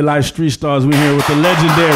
[0.00, 0.86] Real life street stars.
[0.86, 1.92] We're here with the legendary,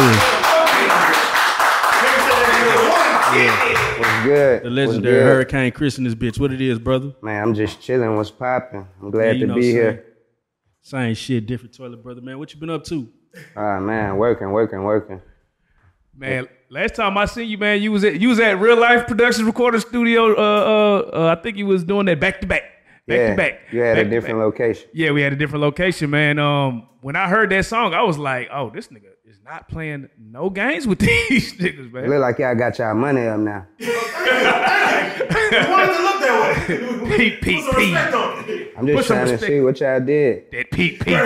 [3.97, 4.61] What's good?
[4.61, 5.23] the legendary good?
[5.23, 6.39] Hurricane Chris in this bitch.
[6.39, 7.15] What it is, brother?
[7.23, 8.15] Man, I'm just chilling.
[8.15, 8.87] What's popping?
[9.01, 9.71] I'm glad Yeah, to be same.
[9.71, 10.05] here.
[10.83, 12.21] Same shit, different toilet, brother.
[12.21, 13.09] Man, what you been up to?
[13.55, 15.19] Ah man, working, working, working.
[16.15, 19.07] Man, last time I seen you, man, you was at you was at Real Life
[19.07, 20.31] Productions Recording Studio.
[20.35, 22.61] Uh, uh, uh I think you was doing that back to back,
[23.07, 23.59] back yeah, to back.
[23.71, 24.89] you had back a different location.
[24.93, 26.39] Yeah, we had a different location, man.
[26.39, 29.14] Um, when I heard that song, I was like, oh, this nigga
[29.45, 30.97] not playing no games with
[31.29, 32.09] these niggas, It man.
[32.09, 33.65] look like y'all got y'all money up now.
[33.79, 36.67] I wanted to look that
[37.09, 37.17] way.
[37.17, 37.93] Pete, Pete, Put some Pete.
[37.93, 38.73] respect on it.
[38.77, 40.51] I'm just Put trying to see what y'all did.
[40.51, 41.17] That Pete, Pete,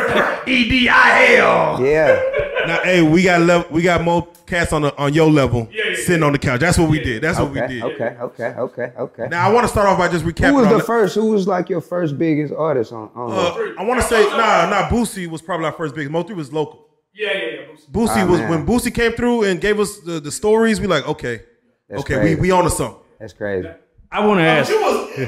[0.47, 1.81] E D I L.
[1.83, 2.21] Yeah,
[2.67, 6.23] Now, hey, we got level, we got more cats on the, on your level sitting
[6.23, 6.59] on the couch.
[6.59, 7.21] That's what we did.
[7.23, 7.83] That's what we did.
[7.83, 9.27] okay, okay, okay, okay.
[9.29, 10.49] Now I want to start off by just recapping.
[10.49, 11.15] Who was on the the- first?
[11.15, 13.09] Who was like your first biggest artist on?
[13.15, 14.89] on Uh, I want to say nah, nah.
[14.89, 16.09] Boosie was probably our first big.
[16.11, 16.87] Mo three was local.
[17.19, 17.61] Yeah, yeah, yeah.
[17.91, 18.49] Boosie Ah, was man.
[18.49, 20.79] when Boosie came through and gave us the, the stories.
[20.79, 21.41] We like okay,
[21.89, 22.35] That's okay, crazy.
[22.35, 23.01] we we on to something.
[23.19, 23.67] That's crazy.
[24.09, 24.69] I want to ask.
[24.69, 25.19] You was, I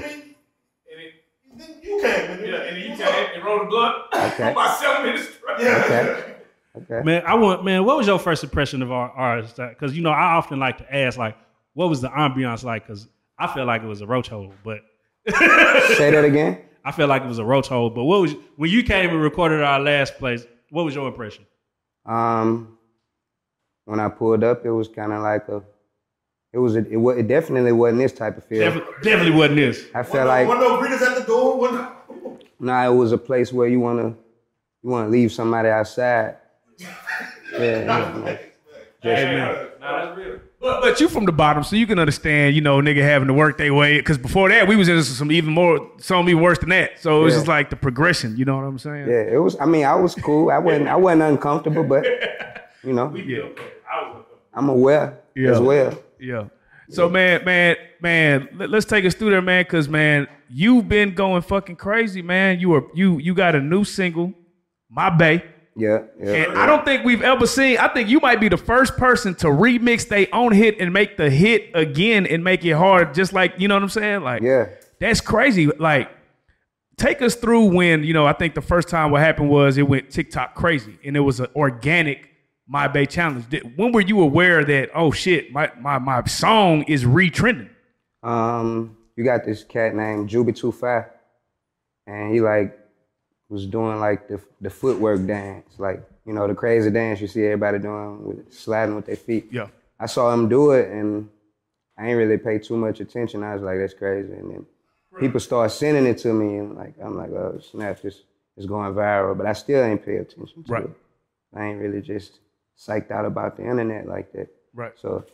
[0.97, 2.29] mean, you came.
[2.31, 3.93] and then you tell and roll the blood.
[4.15, 4.51] Okay.
[4.53, 5.27] About seven minutes.
[5.59, 6.35] Okay,
[6.77, 7.01] okay.
[7.03, 7.83] Man, I want man.
[7.83, 9.57] What was your first impression of our artists?
[9.59, 11.37] Because you know, I often like to ask, like,
[11.73, 12.87] what was the ambiance like?
[12.87, 14.79] Because I feel like it was a roach hole, but
[15.27, 16.59] Say that again.
[16.85, 17.89] I feel like it was a roach hole.
[17.89, 20.45] But what was when you came and recorded our last place?
[20.69, 21.45] What was your impression?
[22.05, 22.77] Um,
[23.85, 25.61] when I pulled up, it was kind of like a.
[26.53, 26.75] It was.
[26.75, 28.65] A, it, wa- it definitely wasn't this type of feel.
[28.65, 29.85] Definitely, definitely wasn't this.
[29.93, 31.57] I felt like One no greeters at the door.
[31.59, 32.39] One no.
[32.59, 34.15] nah, it was a place where you wanna
[34.83, 36.37] you wanna leave somebody outside.
[37.53, 38.37] Yeah,
[39.03, 40.41] yeah.
[40.61, 43.33] But, but you from the bottom, so you can understand, you know, nigga having to
[43.33, 43.97] work their way.
[43.97, 46.99] Because before that, we was in some even more, some even worse than that.
[46.99, 47.39] So it was Yeah.
[47.39, 48.37] just like the progression.
[48.37, 49.07] You know what I'm saying?
[49.09, 49.21] yeah.
[49.33, 49.59] It was.
[49.59, 50.51] I mean, I was cool.
[50.51, 50.87] I wasn't.
[50.87, 52.05] I wasn't uncomfortable, but
[52.83, 53.47] you know, we Yeah.
[54.53, 55.51] I'm aware Yeah.
[55.51, 55.97] as well.
[56.19, 56.45] Yeah.
[56.89, 61.13] So man, man, man, let, us take us through there, man, because man, you've been
[61.15, 62.59] going fucking crazy, man.
[62.59, 64.33] You were you you got a new single,
[64.89, 65.41] My Bay.
[65.81, 66.33] Yeah, yeah.
[66.33, 67.77] And I don't think we've ever seen.
[67.79, 71.17] I think you might be the first person to remix their own hit and make
[71.17, 74.21] the hit again and make it hard, just like you know what I'm saying.
[74.21, 74.67] Like, Yeah.
[74.99, 75.65] that's crazy.
[75.65, 76.09] Like,
[76.97, 78.27] take us through when you know.
[78.27, 81.39] I think the first time what happened was it went TikTok crazy, and it was
[81.39, 82.29] an organic
[82.67, 83.45] My Bay challenge.
[83.75, 87.69] When were you aware that oh shit, my my my song is retrending?
[88.21, 91.05] Um, you got this cat named Juby Two Five,
[92.05, 92.77] and he like
[93.51, 97.43] was doing like the the footwork dance, like you know the crazy dance you see
[97.43, 99.47] everybody doing with sliding with their feet.
[99.51, 99.67] Yeah.
[99.99, 101.29] I saw him do it, and
[101.97, 103.43] I ain't really pay too much attention.
[103.43, 104.65] I was like, that's crazy, and then
[105.19, 108.21] people start sending it to me, and like I'm like, oh snap, this
[108.57, 110.83] is going viral, but I still ain't pay attention to Right.
[110.85, 110.91] it.
[111.53, 112.39] I ain't really just
[112.77, 114.47] psyched out about the internet like that.
[114.73, 114.93] Right.
[114.97, 115.25] So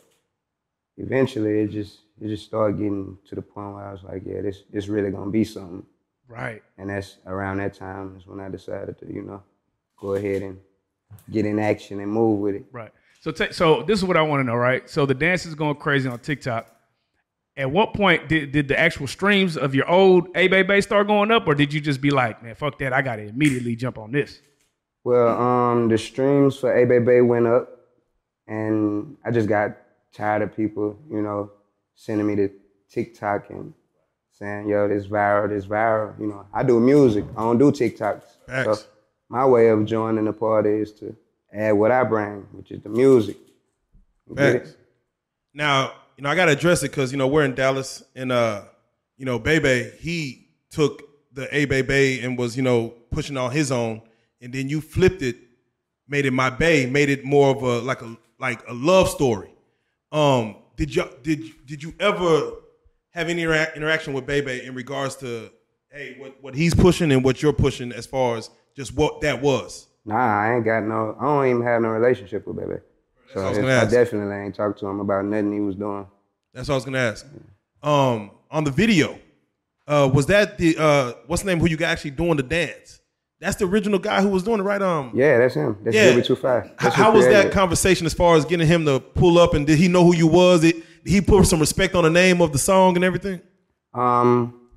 [0.96, 4.40] eventually it just it just started getting to the point where I was like, yeah,
[4.42, 5.84] this this really gonna be something.
[6.28, 6.62] Right.
[6.76, 9.42] And that's around that time is when I decided to, you know,
[9.98, 10.58] go ahead and
[11.30, 12.66] get in action and move with it.
[12.70, 12.92] Right.
[13.20, 14.88] So ta- so this is what I want to know, right?
[14.88, 16.74] So the dance is going crazy on TikTok.
[17.56, 21.32] At what point did, did the actual streams of your old A Bay start going
[21.32, 24.12] up, or did you just be like, man, fuck that, I gotta immediately jump on
[24.12, 24.40] this?
[25.02, 27.68] Well, um, the streams for A Bay Bay went up,
[28.46, 29.76] and I just got
[30.12, 31.50] tired of people, you know,
[31.96, 32.50] sending me to
[32.90, 33.74] TikTok and
[34.38, 37.24] saying, "Yo, this viral, this viral." You know, I do music.
[37.36, 38.22] I don't do TikToks.
[38.64, 38.76] So
[39.28, 41.14] my way of joining the party is to
[41.52, 43.36] add what I bring, which is the music.
[45.54, 48.62] Now, you know, I gotta address it because you know we're in Dallas, and uh,
[49.16, 51.02] you know, Bebe, he took
[51.32, 54.02] the A Bebe and was you know pushing on his own,
[54.40, 55.36] and then you flipped it,
[56.08, 59.50] made it my Bay, made it more of a like a like a love story.
[60.12, 62.52] Um, did you did did you ever
[63.18, 65.50] have any intera- interaction with Bebe in regards to
[65.90, 69.42] hey what what he's pushing and what you're pushing as far as just what that
[69.42, 69.88] was?
[70.04, 71.16] Nah, I ain't got no.
[71.20, 72.80] I don't even have no relationship with baby.
[73.34, 76.06] So I I definitely ain't talked to him about nothing he was doing.
[76.54, 77.26] That's what I was gonna ask.
[77.82, 79.18] Um, on the video,
[79.86, 83.00] uh, was that the uh, what's the name who you got actually doing the dance?
[83.40, 84.82] That's the original guy who was doing it, right?
[84.82, 85.76] Um, Yeah, that's him.
[85.84, 86.10] That's Yeah.
[86.10, 86.72] Jimmy Two Five.
[86.82, 89.78] H- how was that conversation as far as getting him to pull up and did
[89.78, 90.64] he know who you was?
[90.64, 90.76] It,
[91.08, 93.40] he put some respect on the name of the song and everything?
[93.94, 94.68] Um,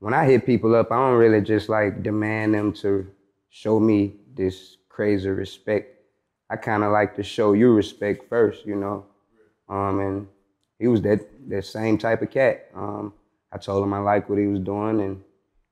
[0.00, 3.06] when I hit people up, I don't really just like demand them to
[3.50, 5.96] show me this crazy respect.
[6.50, 9.06] I kind of like to show you respect first, you know.
[9.68, 10.28] Um, and
[10.78, 12.68] he was that that same type of cat.
[12.74, 13.14] Um,
[13.52, 15.22] I told him I liked what he was doing, and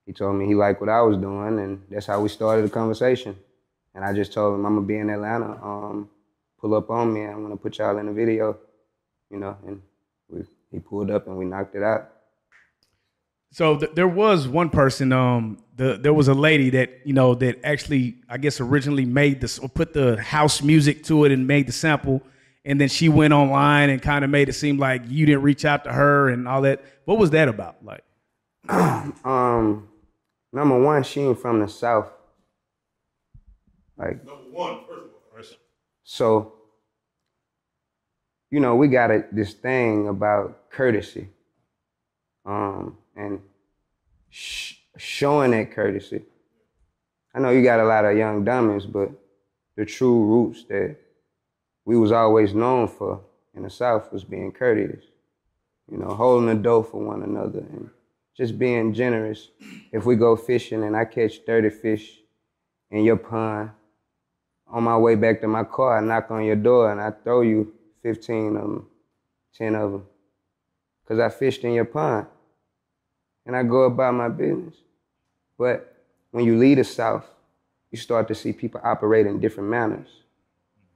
[0.06, 2.70] he told me he liked what I was doing, and that's how we started the
[2.70, 3.36] conversation.
[3.94, 5.58] And I just told him I'm gonna be in Atlanta.
[5.62, 6.08] Um,
[6.60, 7.24] pull up on me.
[7.24, 8.56] I'm gonna put y'all in the video,
[9.30, 9.56] you know.
[9.66, 9.80] And
[10.28, 12.10] we, he pulled up and we knocked it out.
[13.52, 15.12] So th- there was one person.
[15.12, 19.40] Um, the there was a lady that you know that actually, I guess, originally made
[19.40, 22.22] this or put the house music to it and made the sample,
[22.64, 25.64] and then she went online and kind of made it seem like you didn't reach
[25.64, 26.84] out to her and all that.
[27.06, 27.84] What was that about?
[27.84, 28.04] Like,
[29.24, 29.88] Um,
[30.52, 32.08] number one, she ain't from the south.
[33.96, 34.80] Like Number one,
[35.34, 35.60] first of all.
[36.04, 36.54] So,
[38.50, 41.28] you know, we got a, this thing about courtesy,
[42.44, 43.40] um, and
[44.28, 46.22] sh- showing that courtesy.
[47.34, 49.10] I know you got a lot of young dummies, but
[49.76, 50.96] the true roots that
[51.84, 53.20] we was always known for
[53.54, 55.04] in the South was being courteous.
[55.90, 57.90] You know, holding the door for one another and
[58.36, 59.48] just being generous.
[59.92, 62.18] If we go fishing and I catch 30 fish
[62.90, 63.70] in your pond,
[64.66, 67.40] on my way back to my car, I knock on your door and I throw
[67.40, 68.86] you 15 of them,
[69.54, 70.06] 10 of them.
[71.02, 72.26] Because I fished in your pond.
[73.46, 74.74] And I go about my business.
[75.58, 77.26] But when you leave the South,
[77.90, 80.08] you start to see people operate in different manners.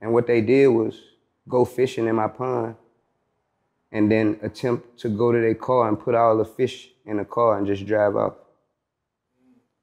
[0.01, 0.99] And what they did was
[1.47, 2.75] go fishing in my pond
[3.91, 7.25] and then attempt to go to their car and put all the fish in the
[7.25, 8.33] car and just drive off.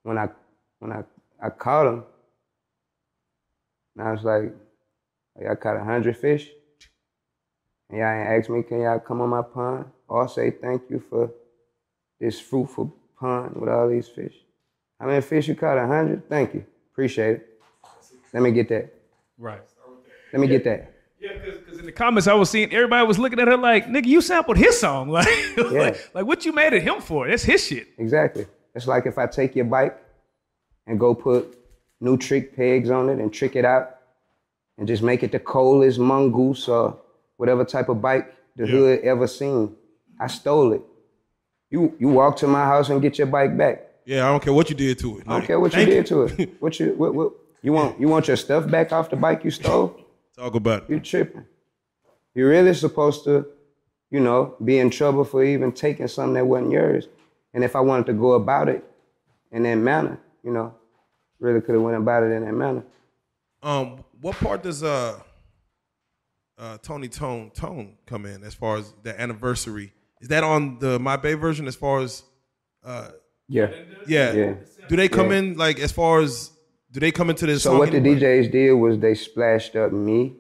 [0.03, 0.29] When I
[0.81, 1.05] when I,
[1.41, 2.05] I caught them,
[3.97, 4.53] and I was like,
[5.41, 6.51] y'all caught a hundred fish?
[7.93, 9.85] And y'all ain't asked me, can y'all come on my pond?
[10.09, 11.31] Or say thank you for
[12.19, 14.35] this fruitful pond with all these fish.
[14.99, 15.77] How many fish you caught?
[15.77, 16.27] A hundred?
[16.29, 16.65] Thank you.
[16.93, 17.49] Appreciate it.
[18.33, 18.95] Let me get that.
[19.37, 19.61] Right.
[20.33, 20.95] Let me get that.
[21.21, 24.07] yeah, because in the comments I was seeing, everybody was looking at her like, "Nigga,
[24.07, 25.29] you sampled his song, like,
[25.59, 27.29] like, like what you made it him for?
[27.29, 28.47] That's his shit." Exactly.
[28.75, 29.99] It's like if I take your bike
[30.87, 31.59] and go put
[32.01, 33.99] new trick pegs on it and trick it out
[34.79, 36.99] and just make it the coldest mongoose or
[37.43, 39.75] whatever type of bike the hood ever seen.
[40.21, 40.83] I stole it.
[41.71, 43.77] You you walk to my house and get your bike back.
[44.05, 45.25] Yeah, I don't care what you did to it.
[45.27, 46.51] I don't care what you did to it.
[46.61, 49.51] What you what, what you want you want your stuff back off the bike you
[49.51, 49.99] stole?
[50.37, 50.91] Talk about it.
[50.91, 51.47] You tripping.
[52.37, 53.45] You're really supposed to,
[54.13, 57.09] you know, be in trouble for even taking something that wasn't yours.
[57.55, 58.85] And if I wanted to go about it
[59.51, 60.75] in that manner, you know,
[61.41, 62.85] really could have went about it in that manner.
[63.63, 65.19] Um, what part does uh,
[66.59, 67.09] uh, Tony!
[67.09, 67.51] Toni!
[67.55, 67.95] Toné!
[68.07, 69.93] come in as far as the anniversary?
[70.21, 71.67] Is that on the My Bay version?
[71.67, 72.23] As far as
[72.85, 73.09] uh,
[73.49, 73.71] Yeah.
[74.07, 74.33] yeah.
[74.33, 74.55] Yeah.
[74.89, 75.39] do they come Yeah.
[75.39, 76.51] in like as far as
[76.91, 77.79] do they come into this So song?
[77.79, 78.01] what the?
[78.01, 80.37] DJs did was they splashed up me,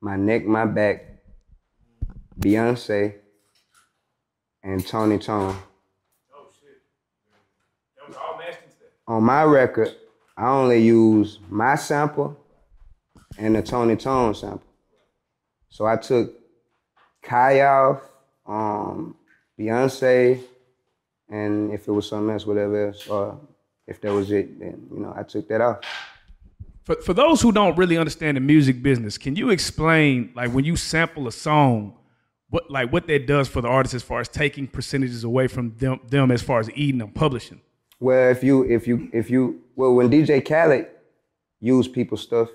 [0.00, 1.04] my neck, my back,
[2.38, 3.14] Beyonce,
[4.62, 5.56] and Tony Tone.
[9.06, 9.94] On my record,
[10.36, 12.36] I only use my sample
[13.36, 14.62] and the Tony Tone sample.
[15.74, 16.32] So I took
[17.24, 18.00] Khia,
[18.46, 19.16] um,
[19.58, 20.40] Beyonce,
[21.28, 23.40] and if it was something else, whatever else, or
[23.84, 25.80] if that was it, then you know I took that off.
[26.84, 30.64] For, for those who don't really understand the music business, can you explain like when
[30.64, 31.96] you sample a song,
[32.50, 35.74] what like what that does for the artist as far as taking percentages away from
[35.78, 37.60] them, them as far as eating and publishing?
[37.98, 40.86] Well, if you if you if you well when DJ Khaled
[41.58, 42.48] used people's stuff,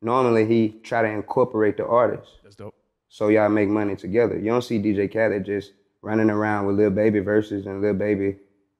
[0.00, 2.30] normally he try to incorporate the artist.
[2.42, 2.74] That's dope.
[3.08, 4.38] So y'all make money together.
[4.38, 8.36] You don't see DJ Khaled just running around with Lil Baby verses and Lil Baby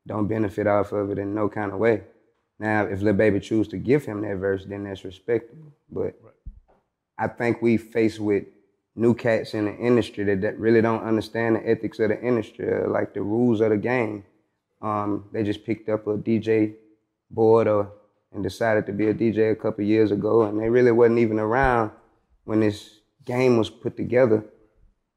[0.07, 2.03] don't benefit off of it in no kind of way.
[2.59, 5.73] Now, if Lil Baby choose to give him that verse, then that's respectable.
[5.91, 6.15] But
[7.19, 8.45] I think we faced with
[8.95, 12.73] new cats in the industry that, that really don't understand the ethics of the industry,
[12.73, 14.25] uh, like the rules of the game.
[14.83, 16.75] Um, they just picked up a DJ
[17.31, 17.93] board or
[18.33, 21.39] and decided to be a DJ a couple years ago, and they really wasn't even
[21.39, 21.91] around
[22.45, 24.45] when this game was put together.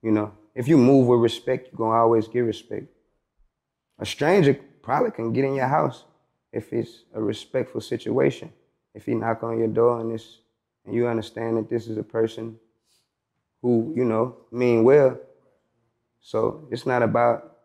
[0.01, 2.87] You know, if you move with respect, you're gonna always get respect.
[3.99, 6.05] A stranger probably can get in your house
[6.51, 8.51] if it's a respectful situation.
[8.93, 10.39] If he knock on your door and this
[10.85, 12.57] and you understand that this is a person
[13.61, 15.19] who, you know, mean well.
[16.19, 17.57] So it's not about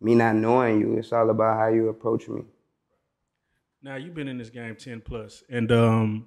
[0.00, 0.98] me not knowing you.
[0.98, 2.42] It's all about how you approach me.
[3.82, 6.26] Now you've been in this game ten plus, and um,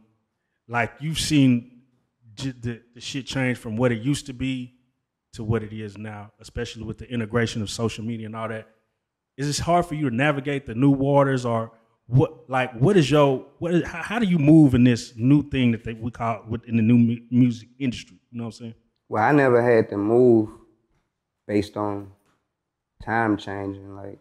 [0.67, 1.81] like you've seen
[2.35, 4.73] j- the, the shit change from what it used to be
[5.33, 8.67] to what it is now, especially with the integration of social media and all that.
[9.37, 11.71] Is it hard for you to navigate the new waters, or
[12.07, 12.49] what?
[12.49, 13.73] Like, what is your what?
[13.73, 16.75] Is, how, how do you move in this new thing that they, we call within
[16.75, 18.17] the new mu- music industry?
[18.31, 18.73] You know what I'm saying?
[19.07, 20.49] Well, I never had to move
[21.47, 22.11] based on
[23.03, 23.95] time changing.
[23.95, 24.19] Like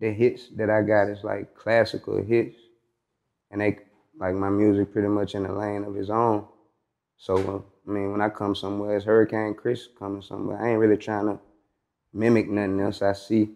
[0.00, 2.56] the hits that I got is like classical hits,
[3.50, 3.78] and they
[4.18, 6.46] like my music pretty much in a lane of his own.
[7.16, 10.60] So I mean, when I come somewhere, it's Hurricane Chris coming somewhere.
[10.60, 11.38] I ain't really trying to
[12.12, 13.50] mimic nothing else I see.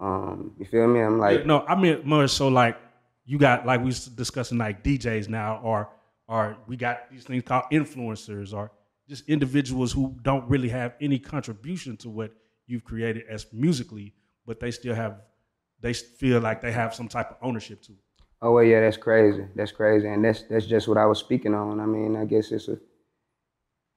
[0.00, 1.00] Um, you feel me?
[1.00, 2.78] I'm like, no, I mean more so like
[3.26, 5.90] you got like we discussing like DJs now, or
[6.26, 8.72] or we got these things called influencers, or
[9.06, 12.32] just individuals who don't really have any contribution to what
[12.66, 14.14] you've created as musically,
[14.46, 15.20] but they still have
[15.84, 17.98] they feel like they have some type of ownership to it.
[18.40, 19.44] Oh well, yeah, that's crazy.
[19.54, 21.78] That's crazy, and that's that's just what I was speaking on.
[21.78, 22.78] I mean, I guess it's a,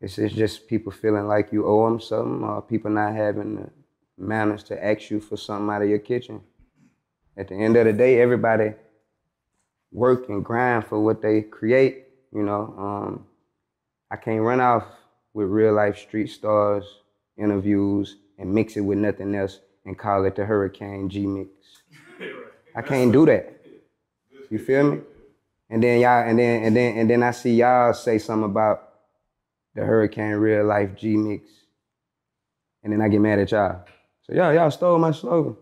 [0.02, 3.70] it's, it's just people feeling like you owe them something, or people not having the
[4.18, 6.42] manners to ask you for something out of your kitchen.
[7.38, 8.74] At the end of the day, everybody
[9.94, 12.04] work and grind for what they create.
[12.34, 13.26] You know, um,
[14.12, 14.88] I can't run off
[15.34, 16.84] with real life street stars
[17.38, 21.50] interviews and mix it with nothing else and call it the Hurricane G Mix.
[22.76, 23.66] I can't do that.
[24.50, 25.00] You feel me?
[25.70, 28.90] And then y'all, and then and then and then I see y'all say something about
[29.74, 31.50] the Hurricane Real Life G Mix,
[32.84, 33.84] and then I get mad at y'all.
[34.24, 35.56] So y'all y'all stole my slogan.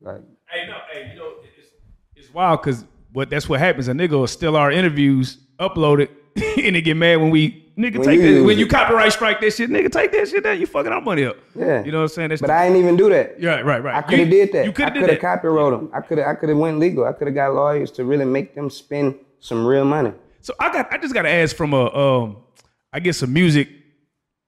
[0.00, 1.68] Like, hey, no, hey, you know, it's,
[2.14, 3.88] it's wild because what that's what happens.
[3.88, 6.10] A nigga will steal our interviews, upload it,
[6.64, 9.12] and they get mad when we nigga When take you that use when you copyright
[9.12, 9.70] strike that shit.
[9.70, 10.60] Nigga, take that shit down.
[10.60, 11.36] You fucking our money up.
[11.54, 11.84] Yeah.
[11.84, 12.28] you know what I'm saying?
[12.30, 13.40] That's but I ain't even do that.
[13.40, 13.94] yeah, right, right.
[13.94, 14.64] I could have did that.
[14.66, 15.90] You could I have could have copyrighted them.
[15.94, 17.04] I could have I could have went legal.
[17.04, 20.12] I could have got lawyers to really make them spend some real money.
[20.40, 22.38] So I got I just got to ask from a um
[22.92, 23.68] I guess a music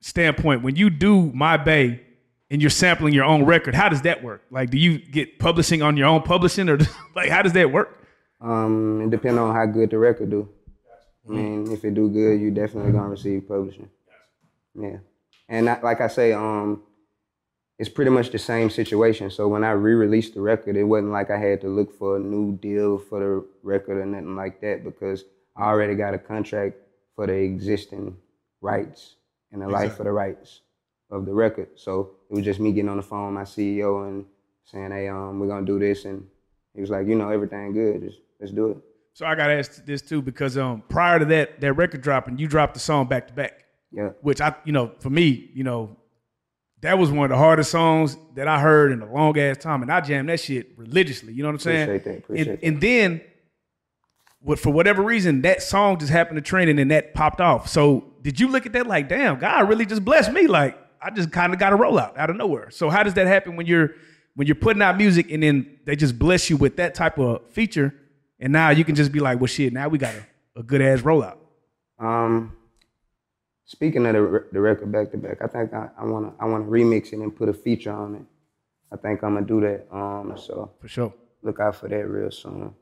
[0.01, 2.01] standpoint when you do My Bay
[2.51, 4.43] and you're sampling your own record, how does that work?
[4.51, 6.79] Like do you get publishing on your own publishing or
[7.15, 7.97] like how does that work?
[8.41, 10.49] Um, it depends on how good the record do.
[11.31, 13.89] I mean, if it do good, you definitely gonna receive publishing.
[14.75, 14.99] Yeah,
[15.49, 16.83] and I, like I say, um,
[17.79, 19.31] it's pretty much the same situation.
[19.31, 22.21] So when I re-released the record, it wasn't like I had to look for a
[22.21, 25.25] new deal for the record or nothing like that because
[25.57, 26.77] I already got a contract
[27.17, 28.17] for the existing
[28.61, 29.15] rights
[29.53, 30.61] and the life of the rights
[31.11, 31.69] of the record.
[31.77, 34.27] So it was just me getting on the phone with my CEO and
[34.65, 36.27] saying, "Hey, um, we're gonna do this," and
[36.75, 38.03] he was like, "You know, everything good.
[38.03, 38.77] Just let's do it."
[39.21, 42.39] So I got to ask this too because um prior to that that record dropping,
[42.39, 43.65] you dropped the song back to back.
[43.93, 44.13] Yeah.
[44.23, 45.99] which I, you know, for me, you know,
[46.81, 49.83] that was one of the hardest songs that I heard in a long ass time,
[49.83, 51.35] and I jammed that shit religiously.
[51.35, 51.83] You know what I'm saying?
[51.83, 52.67] Appreciate that, appreciate and, that.
[52.67, 53.21] and then,
[54.41, 57.69] what for whatever reason, that song just happened to trend, and then that popped off.
[57.69, 60.47] So did you look at that like, damn, God really just blessed me?
[60.47, 62.71] Like I just kind of got a rollout out of nowhere.
[62.71, 63.91] So how does that happen when you're
[64.35, 67.51] when you're putting out music and then they just bless you with that type of
[67.51, 67.93] feature,
[68.41, 70.81] and now you can just be like, well, shit, now we got a, a good
[70.83, 71.37] ass rollout.
[71.99, 72.57] Um,
[73.65, 76.65] speaking of the, the record back to back, I think I, I wanna I wanna
[76.65, 78.23] remix it and put a feature on it.
[78.93, 79.87] I think I'm gonna do that.
[79.95, 81.15] Um, so For sure.
[81.43, 82.75] look out for that real soon.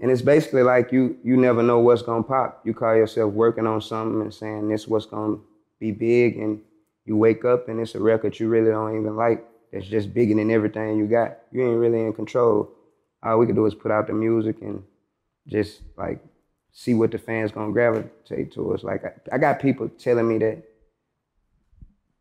[0.00, 2.62] And it's basically like you you never know what's gonna pop.
[2.64, 5.38] You call yourself working on something and saying this what's gonna
[5.78, 6.60] be big, and
[7.04, 9.44] you wake up and it's a record you really don't even like.
[9.72, 11.38] That's just bigger than everything you got.
[11.52, 12.70] You ain't really in control.
[13.22, 14.82] All we can do is put out the music and
[15.46, 16.20] just like
[16.72, 18.84] see what the fans gonna gravitate towards.
[18.84, 20.62] Like I, I got people telling me that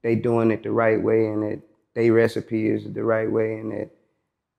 [0.04, 1.62] they doing it the right way and that
[1.94, 3.89] they recipe is the right way and that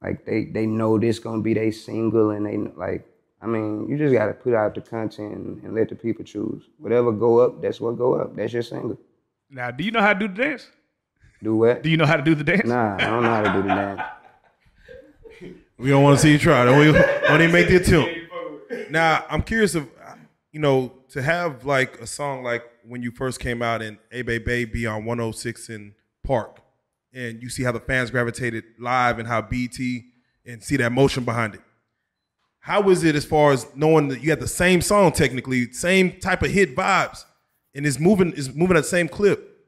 [0.03, 3.07] like they they know this gonna be their single and they like
[3.41, 6.65] I mean you just gotta put out the content and, and let the people choose
[6.79, 8.99] whatever go up that's what go up that's your single
[9.51, 10.69] Now, do you know how to do the dance?
[11.43, 12.67] do what Do you know how to do the dance?
[12.67, 14.01] nah I don't know how to do the dance
[15.79, 16.65] We don't want to see you try.
[16.65, 18.91] Don't, we, don't even make the attempt.
[18.91, 19.89] Now, I'm curious of,
[20.51, 24.23] you know, to have like a song like when you first came out in A
[24.23, 25.95] Bay Bay be on 106 and
[26.25, 26.61] Park,
[27.13, 29.79] and you see how the fans gravitated live and how BET
[30.45, 31.61] and see that motion behind it.
[32.61, 36.19] How was it as far as knowing that you had the same song technically, same
[36.19, 37.25] type of hit vibes,
[37.75, 39.59] and it's moving, it's moving at the same clip,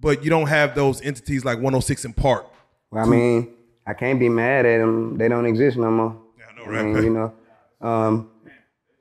[0.00, 2.46] but you don't have those entities like 106 and Park.
[2.90, 3.54] Well, I mean,
[3.90, 5.16] I can't be mad at them.
[5.18, 6.16] They don't exist no more.
[6.38, 7.28] Yeah, I know, I mean, you know,
[7.88, 8.30] um,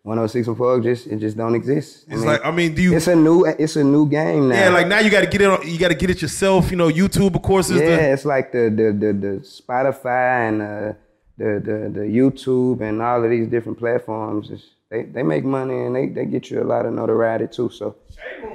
[0.04, 2.06] 106 and Park just it just don't exist.
[2.10, 2.96] I It's mean, like, I mean, do you?
[2.96, 4.56] it's a new it's a new game now.
[4.56, 5.50] Yeah, like now you got to get it.
[5.50, 6.72] On, you got to get it yourself.
[6.72, 8.12] You know, YouTube, of course, is yeah, the.
[8.14, 10.94] it's like the the the, the Spotify and uh,
[11.38, 14.50] the, the the YouTube and all of these different platforms.
[14.50, 17.70] It's, they they make money and they, they get you a lot of notoriety too.
[17.70, 17.96] So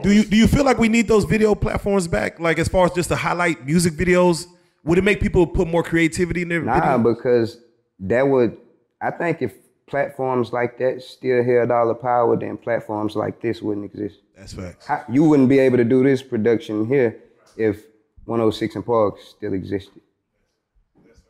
[0.03, 2.41] Do you do you feel like we need those video platforms back?
[2.41, 4.47] Like as far as just to highlight music videos,
[4.85, 7.17] would it make people put more creativity in their nah, videos?
[7.17, 7.61] because
[8.01, 8.57] that would
[9.01, 9.55] I think if
[9.87, 14.21] platforms like that still held all the power, then platforms like this wouldn't exist.
[14.37, 14.87] That's facts.
[14.87, 17.21] How- You wouldn't be able to do this production here
[17.57, 17.85] if
[18.25, 20.01] 106 and Park still existed.
[20.97, 21.29] That's facts.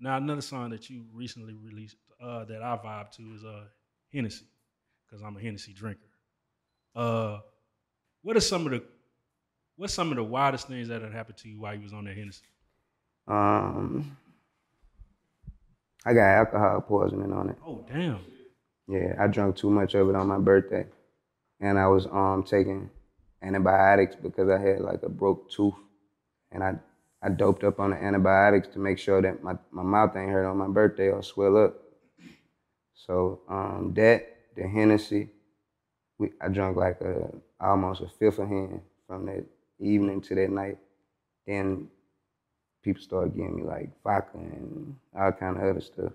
[0.00, 3.64] Now another song that you recently released uh, that I vibe to is uh,
[4.12, 4.46] Hennessy.
[5.06, 6.00] because I'm a Hennessy drinker.
[6.94, 7.40] Uh,
[8.22, 8.82] what are some of the
[9.76, 12.04] what's some of the wildest things that had happened to you while you was on
[12.04, 12.46] that Hennessy?
[13.28, 14.16] Um,
[16.04, 17.58] I got alcohol poisoning on it.
[17.66, 18.20] Oh damn.
[18.88, 20.86] Yeah, I drank too much of it on my birthday,
[21.60, 22.90] and I was um taking
[23.42, 25.74] antibiotics because I had like a broke tooth,
[26.52, 26.76] and I
[27.22, 30.46] I doped up on the antibiotics to make sure that my, my mouth ain't hurt
[30.46, 31.74] on my birthday or swell up.
[32.94, 35.30] So um, that the Hennessy,
[36.18, 37.30] we, I drank like a
[37.60, 39.44] almost a fifth of hen from that
[39.80, 40.78] evening to that night.
[41.46, 41.88] Then
[42.86, 46.12] people started giving me like vodka and all kind of other stuff.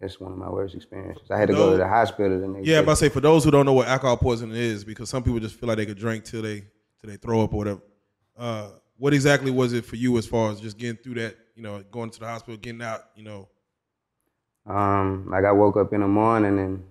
[0.00, 1.28] That's one of my worst experiences.
[1.30, 2.82] I had to go to the hospital the next Yeah, day.
[2.84, 5.40] About to say for those who don't know what alcohol poisoning is, because some people
[5.40, 6.60] just feel like they could drink till they
[7.00, 7.80] till they throw up or whatever.
[8.36, 11.36] Uh, what exactly was it for you as far as just getting through that?
[11.56, 13.00] You know, going to the hospital, getting out.
[13.16, 13.48] You know,
[14.66, 16.84] Um, like I woke up in the morning and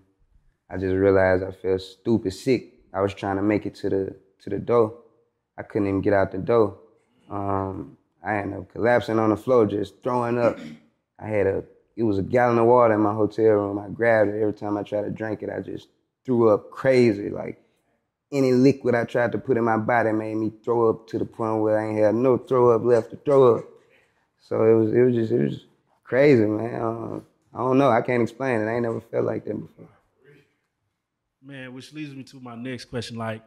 [0.70, 2.74] I just realized I felt stupid sick.
[2.94, 4.98] I was trying to make it to the to the door.
[5.58, 6.78] I couldn't even get out the door.
[7.30, 7.97] Um,
[8.28, 10.60] I ended up collapsing on the floor, just throwing up.
[11.18, 11.64] I had a
[11.96, 13.80] it was a gallon of water in my hotel room.
[13.80, 15.50] I grabbed it every time I tried to drink it.
[15.50, 15.88] I just
[16.26, 17.30] threw up crazy.
[17.30, 17.64] Like
[18.32, 21.26] any liquid I tried to put in my body made me throw up to the
[21.26, 23.66] point where I ain't had no throw up left to throw up.
[24.40, 25.66] So it was it was just it was
[26.04, 26.76] crazy, man.
[26.76, 27.20] Uh,
[27.54, 27.90] I don't know.
[27.90, 28.66] I can't explain it.
[28.66, 29.88] I ain't never felt like that before.
[31.42, 33.18] Man, which leads me to my next question.
[33.18, 33.42] Like,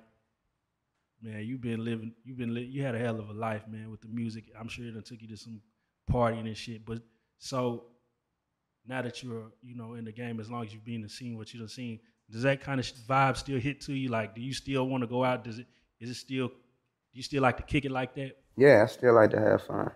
[1.22, 3.90] man, you've been living, you've been, li- you had a hell of a life, man,
[3.90, 4.44] with the music.
[4.58, 5.60] I'm sure it done took you to some
[6.10, 6.84] partying and shit.
[6.84, 7.00] But
[7.38, 7.84] so
[8.86, 11.36] now that you're, you know, in the game, as long as you've been and seen
[11.36, 14.08] what you done seen, does that kind of vibe still hit to you?
[14.08, 15.44] Like, do you still want to go out?
[15.44, 15.66] Does it,
[16.00, 16.54] is it still, do
[17.12, 18.32] you still like to kick it like that?
[18.56, 19.90] Yeah, I still like to have fun.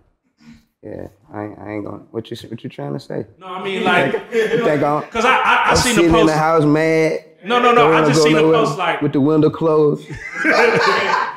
[0.83, 2.03] Yeah, I ain't, I ain't gonna.
[2.11, 3.27] What you what you trying to say?
[3.39, 6.37] No, I mean like, You think cause I, I, I I'm seen the in the
[6.37, 7.25] house mad?
[7.43, 7.91] No, no, no.
[7.91, 10.07] I just seen the post like, with the window closed.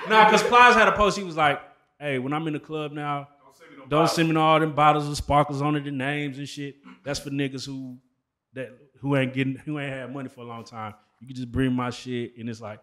[0.10, 1.18] Nah, because Plies had a post.
[1.18, 1.62] He was like,
[2.00, 3.28] "Hey, when I'm in the club now,
[3.90, 6.76] don't send me no all them bottles of sparkles on it and names and shit.
[7.04, 7.98] That's for niggas who
[8.54, 8.70] that
[9.02, 10.94] who ain't getting who ain't had money for a long time.
[11.20, 12.80] You can just bring my shit, and it's like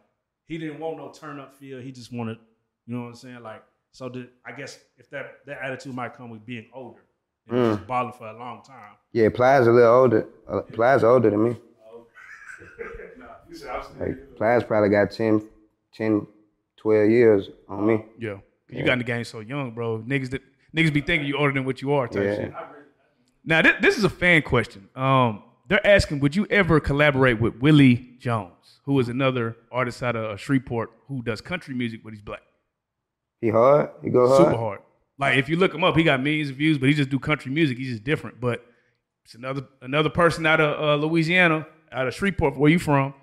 [0.47, 1.81] he didn't want no turn up feel.
[1.81, 2.39] He just wanted,
[2.87, 3.43] you know what I'm saying?
[3.43, 7.01] Like, so the, I guess if that that attitude might come with being older
[7.49, 7.75] and Mm.
[7.77, 8.95] just balling for a long time.
[9.13, 10.27] Yeah, Plies a little older.
[10.49, 11.57] Uh, Plies older than me.
[14.01, 15.43] Like Plies probably got 10,
[15.95, 16.27] 10,
[16.85, 18.05] 12 years on me.
[18.19, 18.37] Yeah.
[18.69, 19.99] You got in the game so young, bro.
[20.01, 20.43] Niggas that
[20.77, 22.35] niggas be thinking you older than what you are type Yeah.
[22.37, 22.53] shit.
[23.45, 24.89] Now this, this is a fan question.
[24.95, 30.15] Um, they're asking, would you ever collaborate with Willie Jones, who is another artist out
[30.15, 32.43] of uh, Shreveport who does country music, but he's black,
[33.41, 33.89] He hard.
[34.03, 34.39] He go hard.
[34.45, 34.81] super hard.
[35.19, 37.19] Like if you look him up, he got millions of views, but he just do
[37.19, 37.79] country music.
[37.79, 38.41] He's just different.
[38.41, 38.65] But
[39.25, 43.15] it's another another person out of uh, Louisiana, out of Shreveport, where you from,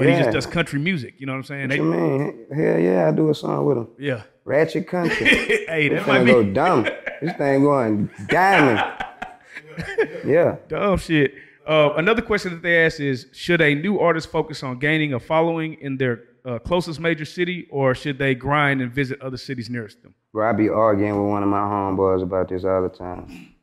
[0.00, 1.14] but he just does country music.
[1.18, 1.62] You know what I'm saying?
[1.62, 2.46] What They- you mean?
[2.54, 3.88] Hell yeah, I do a song with him.
[3.98, 4.22] yeah.
[4.44, 5.26] Ratchet Country.
[5.68, 6.84] hey, This that might thing be go dumb.
[7.20, 8.80] This thing going diamond.
[10.24, 10.56] Yeah.
[10.68, 11.34] Dumb shit.
[11.66, 15.20] Uh, another question that they ask is: Should a new artist focus on gaining a
[15.20, 19.70] following in their uh, closest major city, or should they grind and visit other cities
[19.70, 20.14] nearest them?
[20.32, 23.54] Bro, I be arguing with one of my homeboys about this all the time.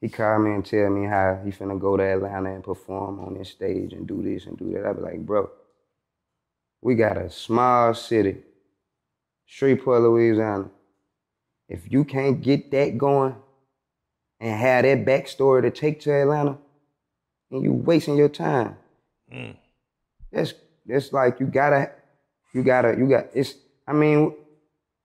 [0.00, 3.34] He called me and tell me how he finna go to Atlanta and perform on
[3.34, 4.86] this stage and do this and do that.
[4.86, 5.50] I be like, bro,
[6.80, 8.38] we got a small city,
[9.46, 10.70] Shreveport, Louisiana.
[11.68, 13.34] If you can't get that going
[14.40, 16.58] and have that backstory to take to Atlanta,
[17.50, 18.76] then you wasting your time.
[19.32, 19.56] Mm.
[20.32, 20.54] That's
[20.86, 21.90] that's like you gotta,
[22.54, 23.26] you gotta, you got.
[23.34, 23.54] It's.
[23.86, 24.34] I mean,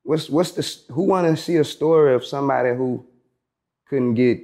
[0.04, 3.06] what's what's the who want to see a story of somebody who
[3.88, 4.42] couldn't get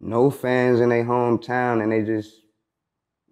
[0.00, 2.40] no fans in their hometown and they just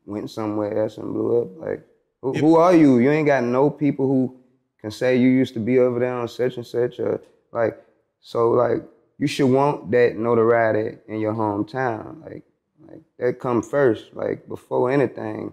[0.06, 1.48] went somewhere else and blew up?
[1.58, 1.84] Like,
[2.22, 2.98] who, who are you?
[2.98, 4.36] You ain't got no people who
[4.80, 7.20] can say you used to be over there on such and such or
[7.52, 7.82] like.
[8.20, 8.82] So like,
[9.18, 12.22] you should want that notoriety in your hometown.
[12.24, 12.44] Like,
[12.88, 14.14] like that come first.
[14.14, 15.52] Like before anything.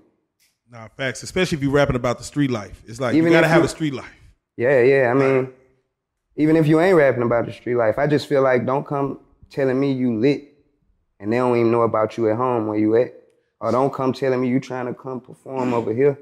[0.71, 1.23] nah, facts.
[1.23, 2.81] Especially if you're rapping about the street life.
[2.87, 4.13] It's like Even you gotta have you- a street life.
[4.55, 5.09] Yeah, yeah.
[5.11, 5.51] I mean,
[6.35, 9.19] even if you ain't rapping about the street life, I just feel like don't come
[9.49, 10.47] telling me you lit
[11.19, 13.13] and they don't even know about you at home where you at.
[13.63, 16.19] Or don't come telling me you trying to come perform over here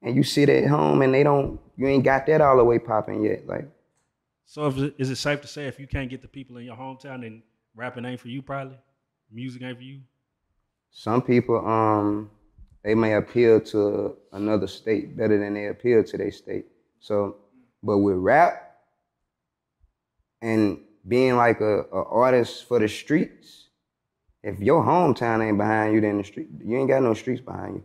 [0.00, 2.78] and you sit at home and they don't, you ain't got that all the way
[2.78, 3.48] popping yet.
[3.48, 3.68] Like,
[4.44, 6.76] So if is it safe to say if you can't get the people in your
[6.76, 7.42] hometown, then
[7.74, 8.76] rapping ain't for you probably,
[9.32, 10.02] music ain't for you?
[10.92, 12.30] some people, um,
[12.84, 16.66] they may appeal to another state better than they appeal to their state.
[17.00, 17.38] So,
[17.82, 18.76] but with rap
[20.40, 23.70] and being like a, a artist for the streets,
[24.42, 27.76] if your hometown ain't behind you, then the street you ain't got no streets behind
[27.76, 27.84] you.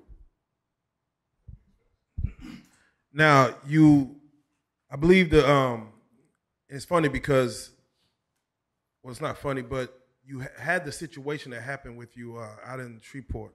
[3.14, 4.16] Now you,
[4.92, 5.90] I believe the um,
[6.70, 7.72] it's funny because,
[9.02, 12.56] well, it's not funny, but you ha- had the situation that happened with you uh,
[12.66, 13.54] out in Shreveport,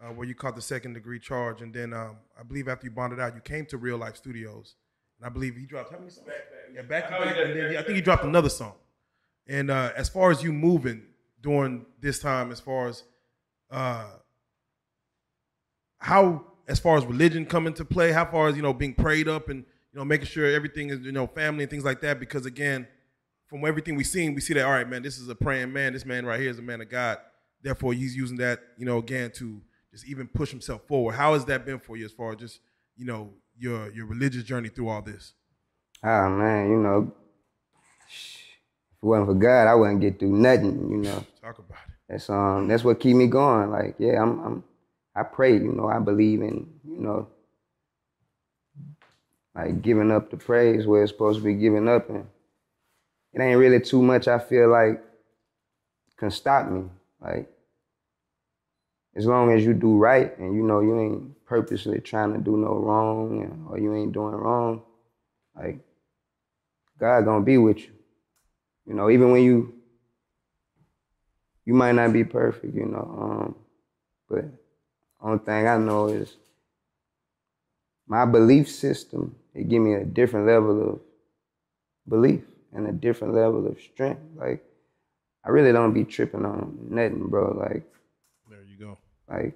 [0.00, 2.90] uh, where you caught the second degree charge, and then um, I believe after you
[2.90, 4.76] bonded out, you came to Real Life Studios,
[5.18, 6.28] and I believe he dropped how many songs?
[6.74, 8.74] Yeah, back to back, and then I think he dropped another song.
[9.46, 11.02] And uh, as far as you moving
[11.46, 13.04] during this time, as far as
[13.70, 14.10] uh,
[15.98, 19.28] how as far as religion come into play, how far as you know being prayed
[19.28, 19.58] up and
[19.92, 22.18] you know making sure everything is you know family and things like that.
[22.18, 22.88] Because again,
[23.46, 25.92] from everything we've seen, we see that all right, man, this is a praying man.
[25.92, 27.18] This man right here is a man of God.
[27.62, 31.14] Therefore, he's using that you know again to just even push himself forward.
[31.14, 32.58] How has that been for you as far as just
[32.96, 35.32] you know your your religious journey through all this?
[36.02, 37.14] Ah man, you know,
[39.06, 40.90] it wasn't for God, I wouldn't get through nothing.
[40.90, 41.94] You know, Talk about it.
[42.08, 43.70] that's um that's what keep me going.
[43.70, 44.64] Like yeah, I'm I'm
[45.14, 45.54] I pray.
[45.54, 47.28] You know, I believe in you know
[49.54, 52.26] like giving up the praise where it's supposed to be given up, and
[53.32, 54.26] it ain't really too much.
[54.26, 55.02] I feel like
[56.16, 56.84] can stop me.
[57.20, 57.48] Like
[59.14, 62.56] as long as you do right and you know you ain't purposely trying to do
[62.56, 64.82] no wrong or you ain't doing wrong,
[65.54, 65.78] like
[66.98, 67.95] God gonna be with you.
[68.86, 69.74] You know, even when you
[71.64, 73.18] you might not be perfect, you know.
[73.20, 73.54] Um,
[74.28, 74.44] but
[75.20, 76.36] only thing I know is
[78.06, 79.34] my belief system.
[79.54, 81.00] It give me a different level of
[82.08, 84.20] belief and a different level of strength.
[84.36, 84.62] Like
[85.44, 87.56] I really don't be tripping on nothing, bro.
[87.56, 87.84] Like
[88.48, 88.98] There you go.
[89.28, 89.54] like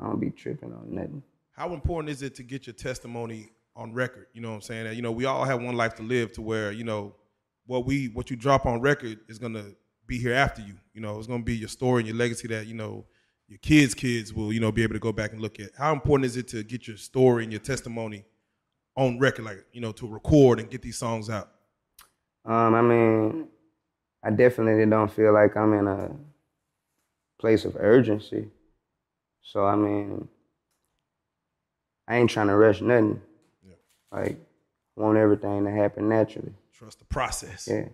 [0.00, 1.22] I don't be tripping on nothing.
[1.52, 4.28] How important is it to get your testimony on record?
[4.32, 4.84] You know what I'm saying?
[4.84, 7.14] That, you know, we all have one life to live to where, you know,
[7.70, 9.64] what we what you drop on record is gonna
[10.04, 10.74] be here after you.
[10.92, 13.06] You know, it's gonna be your story and your legacy that, you know,
[13.46, 15.70] your kids' kids will, you know, be able to go back and look at.
[15.78, 18.24] How important is it to get your story and your testimony
[18.96, 21.48] on record, like, you know, to record and get these songs out?
[22.44, 23.46] Um, I mean,
[24.24, 26.10] I definitely don't feel like I'm in a
[27.40, 28.48] place of urgency.
[29.42, 30.26] So I mean,
[32.08, 33.22] I ain't trying to rush nothing.
[33.64, 33.74] Yeah.
[34.10, 34.40] Like,
[34.98, 36.54] I want everything to happen naturally.
[36.80, 37.68] Trust the process.
[37.70, 37.88] Yeah.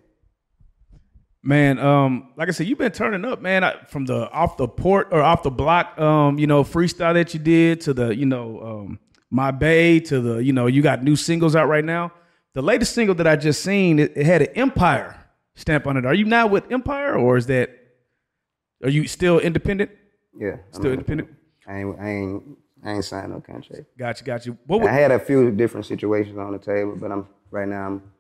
[1.43, 3.65] Man, um, like I said, you've been turning up, man.
[3.65, 7.35] I, from the off the port or off the block, um, you know, freestyle that
[7.35, 11.03] you did to the, you know, um, my bay to the, you know, you got
[11.03, 12.13] new singles out right now.
[12.53, 15.21] The latest single that I just seen, it, it had an Empire
[15.57, 16.07] stamp on it.
[16.07, 17.71] Are you now with Empire, or is that?
[18.85, 19.91] Are you still independent?
[20.39, 20.59] Yeah.
[20.59, 21.31] I'm Still independent.
[21.67, 22.43] I ain't, I ain't,
[22.85, 23.83] I ain't signed no contract.
[23.99, 24.57] Got you, got you.
[24.65, 24.85] What?
[24.87, 27.87] I had a few different situations on the table, but I'm right now.
[27.87, 28.13] I'm,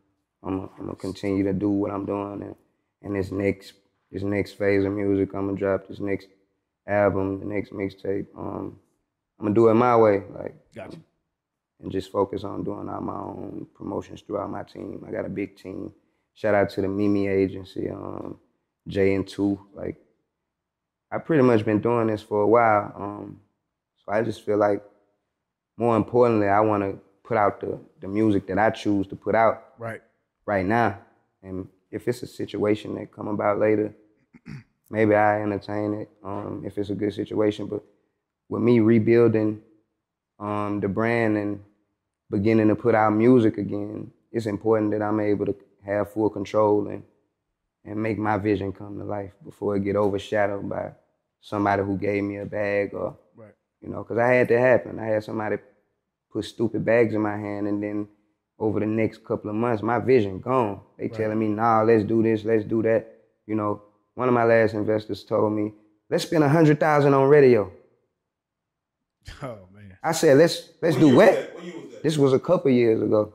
[0.47, 2.55] I'm, I'm gonna continue to do what I'm doing, and,
[3.03, 3.75] and this next,
[4.11, 6.29] this next phase of music, I'm gonna drop this next
[6.87, 8.27] album, the next mixtape.
[8.37, 8.79] Um,
[9.39, 11.03] I'm gonna do it my way, like, got you.
[11.81, 15.05] and just focus on doing all my own promotions throughout my team.
[15.07, 15.93] I got a big team.
[16.35, 18.39] Shout out to the Mimi agency, um,
[18.89, 19.61] J and Two.
[19.75, 19.97] Like,
[21.11, 22.93] I pretty much been doing this for a while.
[22.97, 23.41] Um,
[24.05, 24.83] so I just feel like,
[25.77, 29.35] more importantly, I want to put out the the music that I choose to put
[29.35, 30.01] out Right.
[30.47, 30.99] Right now.
[31.43, 33.95] And if it's a situation that come about later,
[34.91, 36.09] maybe I entertain it.
[36.25, 37.83] Um, if it's a good situation, but
[38.49, 39.61] with me rebuilding
[40.39, 41.61] um, the brand and
[42.31, 45.55] beginning to put out music again, it's important that I'm able to
[45.85, 47.03] have full control and
[47.85, 50.91] and make my vision come to life before it get overshadowed by
[51.41, 53.53] somebody who gave me a bag or Right.
[53.81, 54.99] you know, because I had to happen.
[54.99, 55.59] I had somebody
[56.33, 58.09] put stupid bags in my hand, and then
[58.59, 60.81] over the next couple of months, my vision gone.
[60.99, 63.07] They telling me, nah, let's do this, let's do that.
[63.47, 63.83] You know,
[64.15, 65.73] one of my last investors told me,
[66.09, 67.71] let's spend a hundred thousand on radio.
[69.43, 69.99] Oh man.
[70.05, 71.59] I said, let's let's do what?
[72.03, 73.33] This was a couple years ago.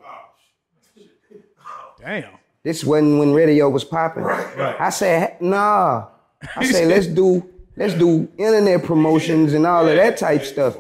[2.00, 2.32] Damn.
[2.64, 4.24] This wasn't when radio was popping.
[4.24, 6.08] I said, nah.
[6.56, 10.78] I said, let's do let's do internet promotions and all of that type stuff.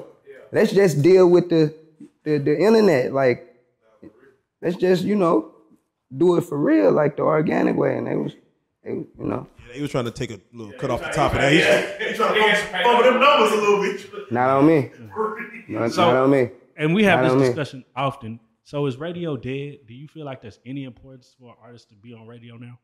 [0.51, 1.73] Let's just deal with the
[2.23, 3.13] the, the internet.
[3.13, 3.50] Like
[4.61, 5.53] let's just, you know,
[6.15, 7.97] do it for real, like the organic way.
[7.97, 8.33] And they was
[8.83, 11.33] they, you know, Yeah, he was trying to take a little cut off the top
[11.33, 11.51] of that.
[11.53, 14.31] He's, he's trying to bump them numbers a little bit.
[14.31, 14.91] not on me.
[15.67, 16.49] Not, So- not on me.
[16.75, 18.39] And we have I this don't mean- discussion often.
[18.63, 19.79] So is radio dead?
[19.87, 22.79] Do you feel like there's any importance for artists to be on radio now?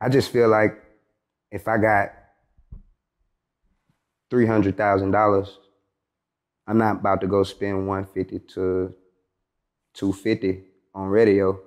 [0.00, 0.82] I just feel like
[1.50, 2.12] if I got
[4.30, 5.58] three hundred thousand dollars,
[6.66, 8.94] I'm not about to go spend one fifty to
[9.94, 11.58] two fifty on radio,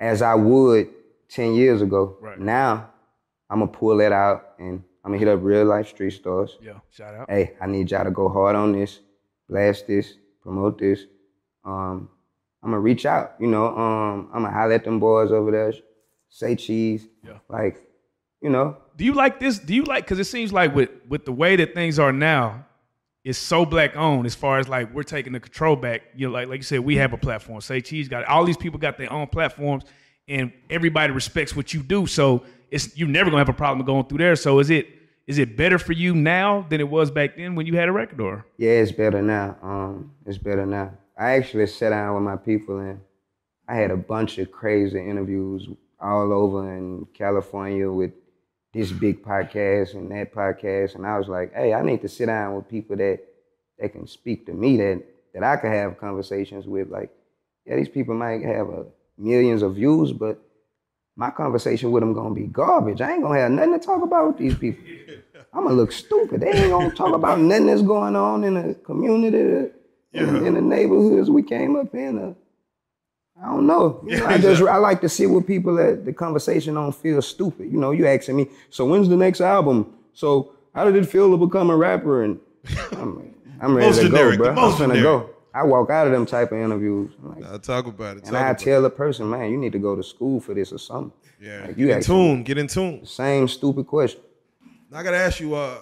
[0.00, 0.88] as I would
[1.28, 2.16] ten years ago.
[2.20, 2.38] Right.
[2.38, 2.90] Now,
[3.50, 6.58] I'm gonna pull that out and I'm gonna hit up real life street stars.
[6.60, 6.80] Yeah.
[6.90, 7.30] Shout out.
[7.30, 9.00] Hey, I need y'all to go hard on this,
[9.48, 11.04] blast this, promote this.
[11.64, 12.08] um,
[12.62, 13.34] I'm gonna reach out.
[13.38, 15.72] You know, um, I'm gonna holler at them boys over there,
[16.28, 17.06] say cheese.
[17.24, 17.38] Yeah.
[17.48, 17.88] Like,
[18.42, 19.58] you know, Do you like this?
[19.60, 22.66] Do you like because it seems like with with the way that things are now,
[23.28, 26.00] it's so black owned as far as like we're taking the control back.
[26.16, 27.60] You know, like like you said, we have a platform.
[27.60, 29.84] Say Cheese got all these people got their own platforms,
[30.26, 32.06] and everybody respects what you do.
[32.06, 34.34] So it's you're never gonna have a problem going through there.
[34.34, 34.88] So is it
[35.26, 37.92] is it better for you now than it was back then when you had a
[37.92, 38.46] record or?
[38.56, 39.58] yeah, it's better now.
[39.62, 40.94] Um, it's better now.
[41.18, 42.98] I actually sat down with my people and
[43.68, 45.68] I had a bunch of crazy interviews
[46.00, 48.12] all over in California with
[48.78, 52.26] this big podcast and that podcast, and I was like, hey, I need to sit
[52.26, 53.20] down with people that
[53.78, 55.02] that can speak to me that
[55.34, 56.88] that I can have conversations with.
[56.88, 57.10] Like,
[57.66, 58.86] yeah, these people might have a
[59.16, 60.40] millions of views, but
[61.16, 63.00] my conversation with them gonna be garbage.
[63.00, 64.84] I ain't gonna have nothing to talk about with these people.
[65.52, 66.40] I'm gonna look stupid.
[66.40, 69.72] They ain't gonna talk about nothing that's going on in the community,
[70.12, 72.18] in, in the neighborhoods we came up in.
[72.18, 72.34] Uh,
[73.42, 74.00] I don't know.
[74.08, 77.20] You know, I just I like to see what people that the conversation don't feel
[77.22, 77.70] stupid.
[77.70, 79.94] You know, you asking me, so when's the next album?
[80.14, 82.24] So how did it feel to become a rapper?
[82.24, 82.40] And
[82.92, 84.70] I'm, I'm ready to generic, go, bro.
[84.70, 85.02] I'm generic.
[85.02, 85.30] go.
[85.54, 87.12] I walk out of them type of interviews.
[87.22, 88.26] Like, I'll talk about it.
[88.28, 90.78] and I tell the person, man, you need to go to school for this or
[90.78, 91.12] something.
[91.40, 92.42] yeah, like, get in tune.
[92.44, 93.04] Get in tune.
[93.04, 94.20] Same stupid question.
[94.92, 95.80] I gotta ask you, uh,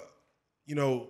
[0.65, 1.09] you know,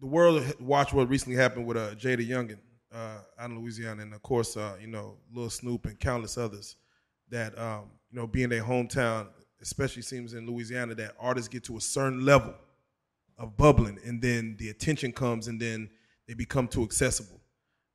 [0.00, 2.58] the world watched what recently happened with uh, Jada Youngin
[2.92, 6.76] uh, out in Louisiana, and of course, uh, you know, Lil Snoop and countless others.
[7.30, 9.28] That um, you know, being their hometown,
[9.60, 12.54] especially seems in Louisiana, that artists get to a certain level
[13.38, 15.88] of bubbling, and then the attention comes, and then
[16.28, 17.40] they become too accessible.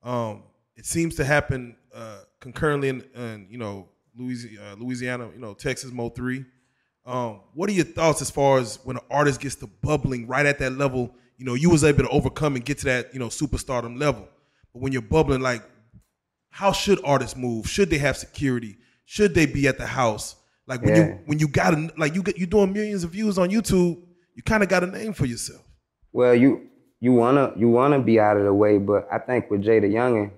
[0.04, 0.44] Um,
[0.76, 5.54] it seems to happen uh, concurrently in, in you know Louisiana, uh, Louisiana, you know
[5.54, 6.46] Texas Mo three.
[7.06, 10.46] Um, what are your thoughts as far as when an artist gets to bubbling right
[10.46, 11.16] at that level?
[11.38, 14.28] You know, you was able to overcome and get to that you know superstardom level.
[14.78, 15.64] But when you're bubbling, like,
[16.52, 17.68] how should artists move?
[17.68, 18.78] Should they have security?
[19.06, 20.36] Should they be at the house?
[20.68, 21.06] Like when Yeah.
[21.08, 24.00] you when you got a, like you get you doing millions of views on YouTube,
[24.36, 25.64] you kind of got a name for yourself.
[26.12, 29.64] Well, you you wanna you wanna be out of the way, but I think with
[29.64, 30.30] Jada Youngin,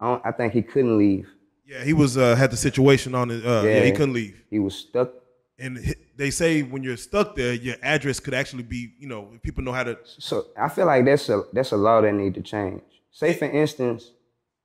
[0.00, 1.28] I, don't, I think he couldn't leave.
[1.66, 3.44] Yeah, he was uh, had the situation on it.
[3.44, 3.76] Uh, yeah.
[3.78, 3.84] Yeah.
[3.84, 4.42] he couldn't leave.
[4.48, 5.10] He was stuck.
[5.58, 5.78] And
[6.16, 9.72] they say when you're stuck there, your address could actually be, you know, people know
[9.72, 9.98] how to.
[10.04, 12.82] So I feel like that's a that's a law that need to change.
[13.12, 14.10] Say for instance,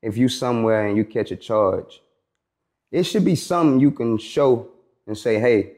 [0.01, 2.01] if you somewhere and you catch a charge,
[2.91, 4.69] it should be something you can show
[5.05, 5.73] and say, hey,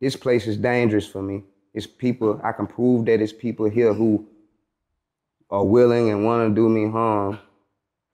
[0.00, 1.42] this place is dangerous for me.
[1.72, 4.26] It's people I can prove that it's people here who
[5.50, 7.38] are willing and want to do me harm.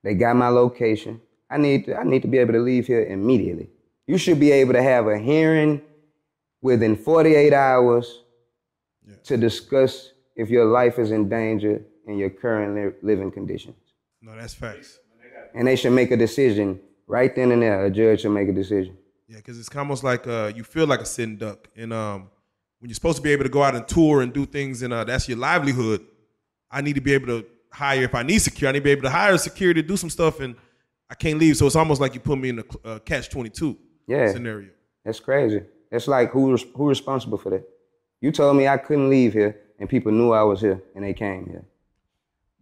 [0.05, 1.21] They got my location.
[1.51, 3.69] I need to I need to be able to leave here immediately.
[4.07, 5.83] You should be able to have a hearing
[6.63, 8.23] within 48 hours
[9.25, 13.77] to discuss if your life is in danger in your current li- living conditions.
[14.21, 14.99] No, that's facts.
[15.55, 17.85] And they should make a decision right then and there.
[17.87, 18.97] A judge should make a decision.
[19.29, 22.29] Yeah, because it's almost like uh, you feel like a sitting duck, and um,
[22.81, 24.93] when you're supposed to be able to go out and tour and do things, and
[24.93, 26.05] uh, that's your livelihood.
[26.71, 28.69] I need to be able to hire if I need security.
[28.69, 30.57] I need to be able to hire security to do some stuff, and
[31.09, 31.57] I can't leave.
[31.57, 33.77] So it's almost like you put me in a uh, catch twenty two
[34.09, 34.33] Yeah.
[34.33, 34.69] scenario.
[35.05, 35.63] That's crazy.
[35.93, 37.65] It's like who who responsible for that?
[38.21, 41.15] You told me I couldn't leave here, and people knew I was here, and they
[41.15, 41.65] came here.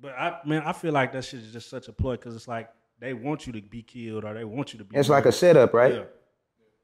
[0.01, 2.49] But I man, I feel like that shit is just such a ploy because it's
[2.49, 4.97] like they want you to be killed or they want you to be.
[4.97, 5.95] It's like a setup, right?
[5.95, 6.05] Yeah.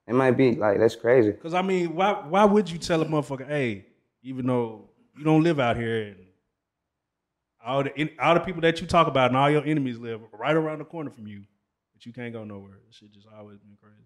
[0.06, 1.30] It might be like that's crazy.
[1.30, 3.86] Because I mean, why why would you tell a motherfucker, hey,
[4.22, 6.16] even though you don't live out here and
[7.64, 10.20] all the in- all the people that you talk about and all your enemies live
[10.32, 11.42] right around the corner from you,
[11.94, 12.78] but you can't go nowhere.
[12.86, 13.96] This shit just always been crazy.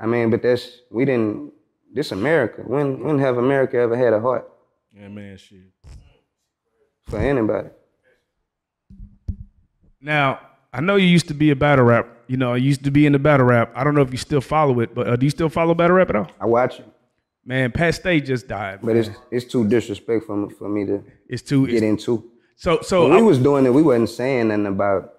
[0.00, 1.52] I mean, but that's we didn't.
[1.92, 2.62] This America.
[2.62, 4.50] When when have America ever had a heart
[4.92, 5.60] Yeah, man, shit.
[7.06, 7.68] for anybody?
[10.00, 10.40] Now,
[10.72, 12.06] I know you used to be a battle rap.
[12.26, 13.72] You know, you used to be in the battle rap.
[13.74, 15.96] I don't know if you still follow it, but uh, do you still follow battle
[15.96, 16.30] rap at all?
[16.40, 16.86] I watch it,
[17.44, 18.80] Man, Pat Stay just died.
[18.82, 21.66] but it's it's too disrespectful for me to It's too.
[21.66, 22.30] get It's, into.
[22.56, 25.14] so so When we was doing it, we wasn't saying nothing about.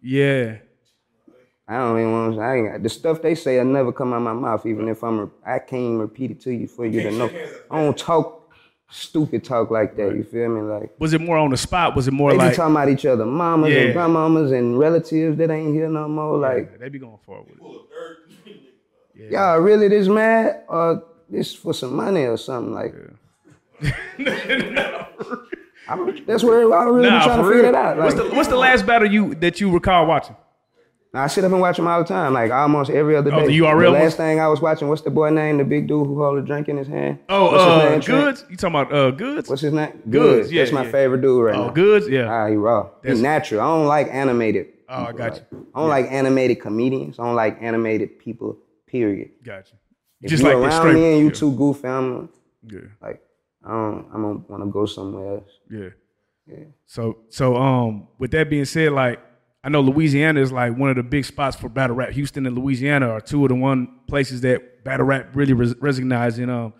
[0.00, 0.58] yeah.
[1.68, 2.34] I don't even want.
[2.36, 5.02] to I ain't, the stuff they say will never come out my mouth, even if
[5.02, 5.32] I'm.
[5.44, 7.28] I can't even repeat it to you for you to know.
[7.72, 8.45] I don't talk
[8.88, 10.14] stupid talk like that.
[10.14, 10.60] You feel me?
[10.62, 11.94] Like Was it more on the spot?
[11.96, 13.80] Was it more they like be talking about each other, mamas Yeah.
[13.80, 16.36] and grandmamas and relatives that ain't here no more.
[16.38, 17.58] Like they be going forward with
[19.16, 19.32] it?
[19.32, 22.94] y'all really this mad or this for some money or something like.
[25.88, 27.72] I'm, that's where I really Nah, be trying to for figure real.
[27.72, 27.98] that out.
[27.98, 30.36] Like, what's the What's the last battle you that you recall watching?
[31.16, 33.36] Now, I sit up and watch them all the time, like almost every other day.
[33.38, 35.56] Oh, the URL last thing I was watching, what's the boy name?
[35.56, 37.20] The big dude who hold a drink in his hand.
[37.30, 38.00] Oh, what's uh, name?
[38.00, 38.44] Goods.
[38.50, 39.48] You talking about uh Goods?
[39.48, 40.02] What's his name?
[40.10, 40.90] Goods, yeah, That's my yeah.
[40.90, 41.70] favorite dude right oh, now.
[41.70, 42.06] Oh, Goods.
[42.06, 42.30] Yeah.
[42.30, 42.90] Ah, he raw.
[43.00, 43.62] He That's- natural.
[43.62, 47.18] I don't like animated Oh, I got Like, I don't like animated comedians.
[47.18, 48.58] I don't like animated people.
[48.86, 49.30] Period.
[49.42, 49.78] Got you.
[50.20, 51.32] If Just you like the around me and you yeah.
[51.32, 52.28] too goofy, I'm
[52.62, 52.80] Yeah.
[53.00, 53.22] like,
[53.64, 54.06] I don't.
[54.10, 55.50] I don't want to go somewhere else.
[55.70, 55.88] Yeah.
[56.46, 56.64] Yeah.
[56.84, 59.18] So so um with that being said, like
[59.66, 62.10] I know Louisiana is like one of the big spots for battle rap.
[62.10, 66.38] Houston and Louisiana are two of the one places that battle rap really res- recognize.
[66.38, 66.72] And um,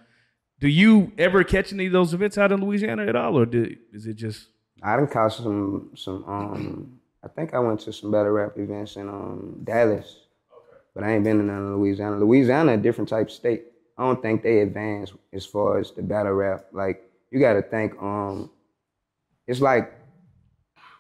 [0.60, 3.78] do you ever catch any of those events out in Louisiana at all, or did,
[3.92, 4.50] is it just
[4.84, 8.94] I done caught some some um I think I went to some battle rap events
[8.94, 10.20] in um Dallas.
[10.94, 12.18] But I ain't been in none of Louisiana.
[12.18, 13.64] Louisiana a different type of state.
[13.98, 16.66] I don't think they advance as far as the battle rap.
[16.70, 18.48] Like you gotta think um
[19.48, 19.92] it's like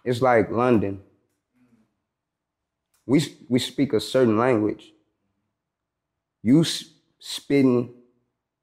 [0.04, 1.00] it's like London.
[3.06, 4.92] We we speak a certain language.
[6.42, 6.64] You
[7.18, 7.94] spitting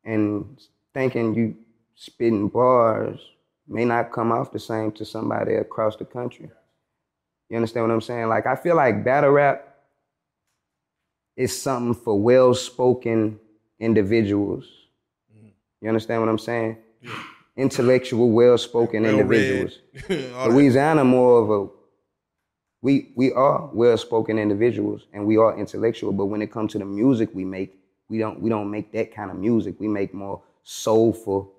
[0.04, 0.62] and
[0.94, 1.56] thinking you
[1.96, 3.20] spitting bars
[3.68, 6.50] may not come off the same to somebody across the country.
[7.50, 8.28] You understand what I'm saying?
[8.28, 9.74] Like I feel like battle rap
[11.36, 13.40] is something for well-spoken
[13.80, 14.66] individuals.
[15.82, 16.78] You understand what I'm saying?
[17.58, 19.80] Intellectual, well-spoken individuals.
[20.10, 21.83] Louisiana more of a
[22.84, 26.86] we we are well-spoken individuals and we are intellectual, but when it comes to the
[26.86, 27.76] music we make,
[28.10, 29.80] we don't we don't make that kind of music.
[29.80, 31.52] We make more soulful,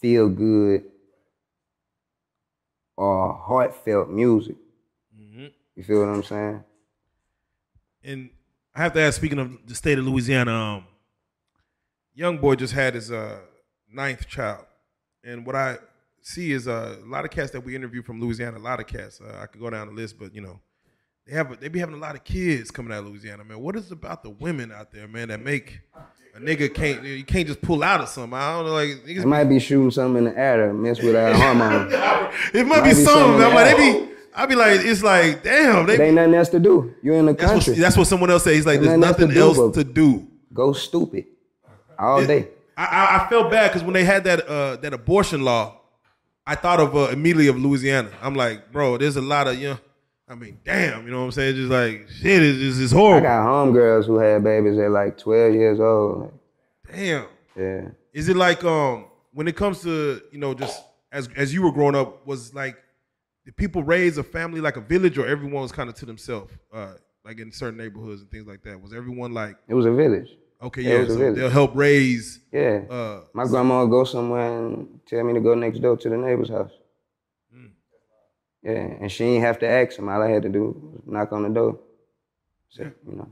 [0.00, 0.84] feel good,
[2.96, 4.56] or heartfelt music.
[5.76, 6.64] You feel what I'm saying?
[8.02, 8.30] and
[8.74, 9.18] I have to ask.
[9.18, 10.84] Speaking of the state of Louisiana, um,
[12.12, 13.38] young boy just had his uh,
[13.88, 14.64] ninth child,
[15.22, 15.78] and what I
[16.28, 18.58] see is uh, a lot of cats that we interview from Louisiana.
[18.58, 19.20] A lot of cats.
[19.20, 20.60] Uh, I could go down the list, but you know,
[21.26, 23.44] they have they be having a lot of kids coming out of Louisiana.
[23.44, 25.80] Man, what is it about the women out there, man, that make
[26.34, 28.38] a nigga can't you can't just pull out of something?
[28.38, 31.16] I don't know, like niggas, might be shooting something in the air to mess with
[31.16, 31.92] our hormones.
[32.54, 33.42] it might be be something.
[33.42, 33.78] I'm like, else.
[33.78, 34.08] they be.
[34.34, 35.94] I be like, it's like, damn, they.
[35.94, 36.94] It ain't nothing else to do.
[37.02, 37.74] You in the that's, what, country.
[37.74, 38.54] that's what someone else says.
[38.54, 40.28] He's like, there's nothing nothing to do, else to do.
[40.54, 41.26] Go stupid
[41.98, 42.48] all day.
[42.76, 45.77] I, I, I felt bad because when they had that uh, that abortion law,
[46.48, 48.10] I thought of uh, immediately of Louisiana.
[48.22, 49.68] I'm like, bro, there's a lot of you.
[49.68, 49.78] know,
[50.26, 51.56] I mean, damn, you know what I'm saying?
[51.56, 53.26] Just like shit, is is it's horrible.
[53.26, 56.32] I got homegirls who had babies at like 12 years old.
[56.90, 57.26] Damn.
[57.54, 57.88] yeah.
[58.14, 60.82] Is it like um when it comes to you know just
[61.12, 62.76] as as you were growing up was like
[63.44, 66.52] did people raise a family like a village or everyone was kind of to themselves
[66.72, 66.94] uh
[67.26, 70.30] like in certain neighborhoods and things like that was everyone like It was a village.
[70.62, 71.36] Okay Yeah, it yeah was a so village.
[71.36, 72.82] they'll help raise Yeah.
[72.90, 76.16] uh My grandma would go somewhere and tell me to go next door to the
[76.16, 76.72] neighbor's house.
[77.54, 77.70] Mm.
[78.62, 80.08] Yeah, and she ain't have to ask him.
[80.08, 81.78] All I had to do was knock on the door.
[82.70, 83.28] So, you know,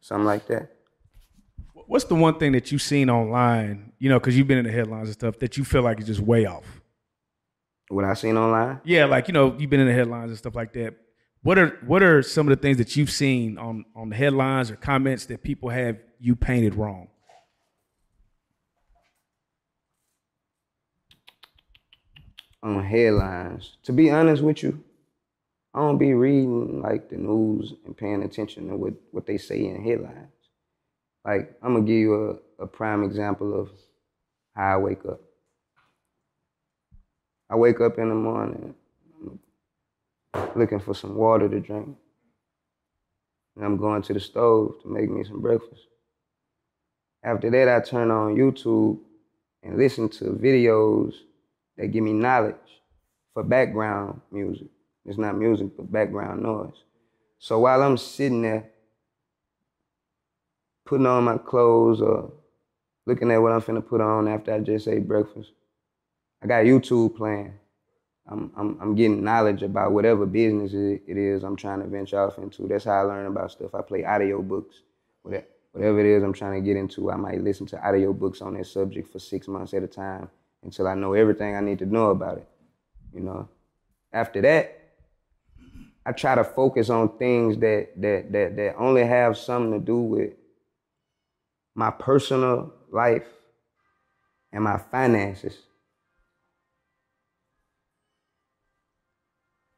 [0.00, 0.70] something like that.
[1.86, 3.92] what's the one thing that you've seen online?
[3.98, 6.06] You know, because you've been in the headlines and stuff that you feel like is
[6.06, 6.80] just way off.
[7.88, 10.54] What I seen online, Yeah, like you know, you've been in the headlines and stuff
[10.56, 10.94] like that.
[11.42, 14.70] What are what are some of the things that you've seen on on the headlines
[14.70, 17.08] or comments that people have you painted wrong?
[22.62, 23.76] on headlines.
[23.82, 24.82] To be honest with you,
[25.74, 29.66] I don't be reading like the news and paying attention to what, what they say
[29.66, 30.30] in headlines.
[31.26, 33.68] Like, I'm gonna give you a, a prime example of
[34.56, 35.20] how I wake up.
[37.50, 38.74] I wake up in the morning
[40.56, 41.96] looking for some water to drink.
[43.56, 45.82] And I'm going to the stove to make me some breakfast.
[47.24, 48.98] After that, I turn on YouTube
[49.62, 51.14] and listen to videos
[51.78, 52.54] that give me knowledge
[53.32, 54.68] for background music.
[55.06, 56.84] It's not music, but background noise.
[57.38, 58.70] So while I'm sitting there
[60.84, 62.30] putting on my clothes or
[63.06, 65.50] looking at what I'm finna put on after I just ate breakfast,
[66.42, 67.54] I got YouTube playing.
[68.26, 72.20] I'm, I'm, I'm getting knowledge about whatever business it it is I'm trying to venture
[72.20, 72.66] off into.
[72.66, 73.74] That's how I learn about stuff.
[73.74, 74.76] I play audio books.
[75.22, 78.40] Whatever whatever it is I'm trying to get into, I might listen to audio books
[78.40, 80.30] on that subject for six months at a time
[80.62, 82.48] until I know everything I need to know about it.
[83.12, 83.48] You know.
[84.12, 84.80] After that,
[86.06, 89.98] I try to focus on things that that that that only have something to do
[89.98, 90.32] with
[91.74, 93.26] my personal life
[94.52, 95.58] and my finances.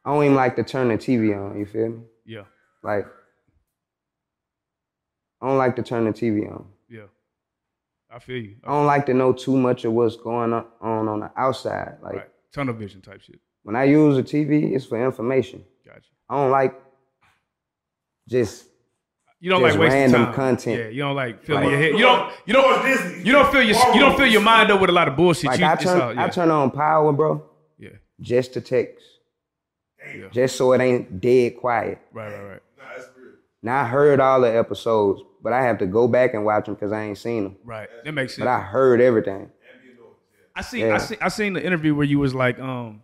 [0.04, 2.02] I don't even like to turn the TV on, you feel me?
[2.26, 2.44] Yeah,
[2.82, 3.06] Like
[5.46, 6.64] I don't like to turn the TV on.
[6.88, 7.02] yeah.
[8.10, 8.56] I feel you.
[8.64, 11.98] I don't like to know too much of what's going on on, on the outside.
[12.02, 12.30] Like Right.
[12.52, 13.38] Tunnel vision type shit.
[13.62, 15.64] when I use a TV, it's for information.
[15.84, 16.10] Gotcha.
[16.28, 16.74] I don't like
[18.28, 18.66] just
[19.40, 20.34] You don't Just like wasting random time.
[20.34, 20.78] content.
[20.80, 21.92] Yeah, you don't like filling Like- your head.
[21.92, 22.32] You don't.
[22.46, 23.26] You don't.
[23.26, 23.76] You don't fill your.
[23.94, 25.44] You don't fill your mind up with a lot of bullshit.
[25.50, 26.24] like you, I turn all- yeah.
[26.24, 27.44] I turn on power, bro,
[27.78, 27.90] yeah.
[28.20, 29.04] just to text.
[30.32, 31.98] just so it ain't dead quiet.
[32.12, 32.62] Right, right, right.
[33.62, 36.74] Now I heard all the episodes, but I have to go back and watch them
[36.74, 37.56] because I ain't seen them.
[37.64, 37.88] Right.
[38.04, 38.44] That makes sense.
[38.44, 39.50] But I heard everything.
[40.54, 40.98] I seen I Yeah.
[40.98, 43.02] seen I seen the interview where you was like, um,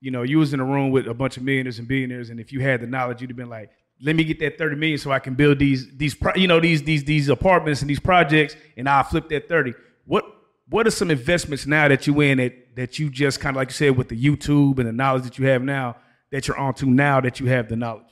[0.00, 2.38] you know, you was in a room with a bunch of millionaires and billionaires, and
[2.40, 4.98] if you had the knowledge, you'd have been like, let me get that thirty million
[4.98, 8.00] so I can build these these pro- you know these these these apartments and these
[8.00, 9.74] projects, and I'll flip that thirty.
[10.06, 10.24] What
[10.68, 13.68] what are some investments now that you in that that you just kind of like
[13.68, 15.96] you said with the YouTube and the knowledge that you have now
[16.32, 18.02] that you're onto now that you have the knowledge?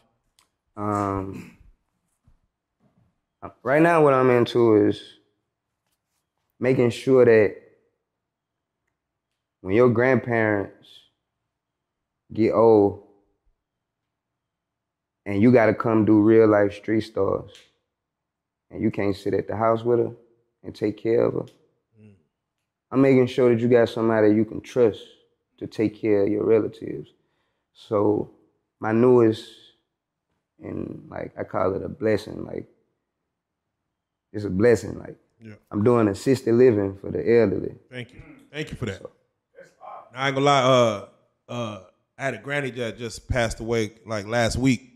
[0.77, 1.52] Um,
[3.63, 5.03] right now, what I'm into is
[6.61, 7.57] making sure that
[9.61, 10.89] when your grandparents
[12.33, 13.05] get old
[15.27, 17.53] and you got to come do real life street stars
[18.71, 20.13] and you can't sit at the house with her
[20.63, 21.47] and take care of her,
[22.91, 25.01] I'm making sure that you got somebody you can trust
[25.59, 27.11] to take care of your relatives.
[27.73, 28.31] So
[28.81, 29.49] my newest
[30.63, 32.45] and like I call it a blessing.
[32.45, 32.69] Like
[34.33, 34.99] it's a blessing.
[34.99, 35.55] Like Yeah.
[35.71, 37.75] I'm doing assisted living for the elderly.
[37.91, 38.23] Thank you.
[38.53, 39.03] Thank you for that.
[39.03, 39.09] Now,
[40.15, 41.07] I ain't gonna lie, uh
[41.53, 41.81] uh
[42.19, 44.91] I had a granny that just passed away like last week.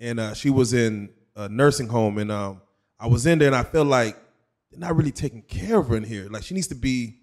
[0.00, 2.60] And uh she was in a nursing home and um
[2.98, 4.16] I was in there and I felt like
[4.70, 6.28] they're not really taking care of her in here.
[6.30, 7.18] Like she needs to be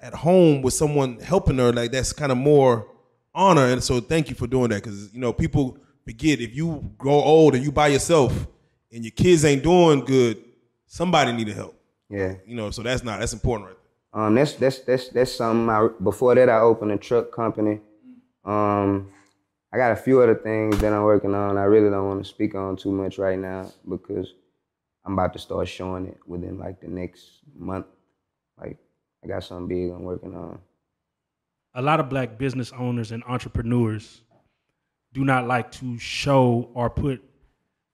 [0.00, 1.72] at home with someone helping her.
[1.72, 2.86] Like that's kind of more
[3.34, 3.66] honor.
[3.66, 4.82] And so thank you for doing that.
[4.82, 8.46] Cause you know, people forget if you grow old and you by yourself
[8.92, 10.42] and your kids ain't doing good,
[10.88, 11.80] somebody need to help.
[12.10, 12.34] Yeah.
[12.44, 13.76] You know, so that's not that's important right
[14.12, 14.22] there.
[14.24, 15.68] Um, that's that's that's that's something.
[15.68, 17.80] I, before that, I opened a truck company.
[18.44, 19.12] Um,
[19.72, 21.58] I got a few other things that I'm working on.
[21.58, 24.32] I really don't want to speak on too much right now because
[25.04, 27.86] I'm about to start showing it within like the next month.
[28.58, 28.78] Like
[29.22, 30.58] I got something big I'm working on.
[31.74, 34.22] a lot of black business owners and entrepreneurs
[35.12, 37.22] do not like to show or put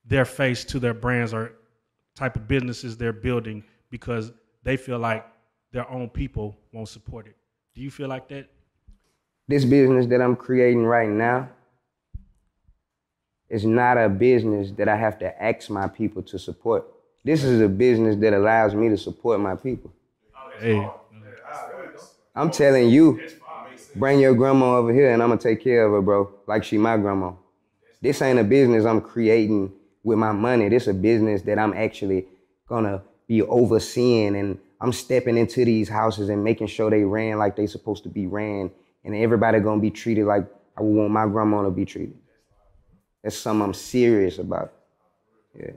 [0.06, 1.52] their face to their brands or
[2.14, 5.26] type of businesses they're building because they feel like
[5.72, 7.36] their own people won't support it.
[7.74, 8.48] Do you feel like that?
[9.46, 11.48] this business that I'm creating right now
[13.48, 16.86] is not a business that I have to ask my people to support.
[17.24, 19.92] This is a business that allows me to support my people.
[20.58, 20.88] Hey,
[22.34, 23.20] I'm telling you,
[23.96, 26.78] bring your grandma over here and I'm gonna take care of her, bro, like she
[26.78, 27.32] my grandma.
[28.00, 29.72] This ain't a business I'm creating
[30.04, 30.68] with my money.
[30.68, 32.26] This is a business that I'm actually
[32.68, 37.56] gonna be overseeing and I'm stepping into these houses and making sure they ran like
[37.56, 38.70] they supposed to be ran
[39.04, 40.46] and everybody gonna be treated like
[40.76, 42.16] I would want my grandma to be treated.
[43.22, 44.72] That's something I'm serious about.
[45.58, 45.70] Yeah.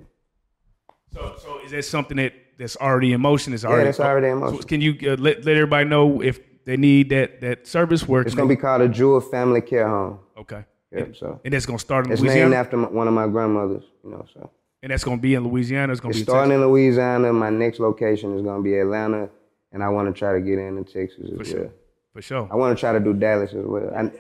[1.13, 3.53] So, so is that something that that's already in motion?
[3.53, 4.61] Is already yeah, that's already in motion.
[4.61, 8.25] So can you uh, let let everybody know if they need that that service work?
[8.25, 10.19] It's gonna be called a Jewel Family Care Home.
[10.37, 12.13] okay, Yep, so and that's gonna start in Louisiana?
[12.13, 14.49] it's Louisiana, named after my, one of my grandmothers, you know, so.
[14.81, 15.91] and that's gonna be in Louisiana.
[15.91, 16.63] It's gonna It's be starting Texas.
[16.63, 17.33] in Louisiana.
[17.33, 19.29] My next location is gonna be Atlanta,
[19.73, 21.69] and I want to try to get into Texas as well.
[22.13, 22.47] for sure.
[22.51, 23.93] I want to try to do Dallas as well.
[23.95, 24.11] I,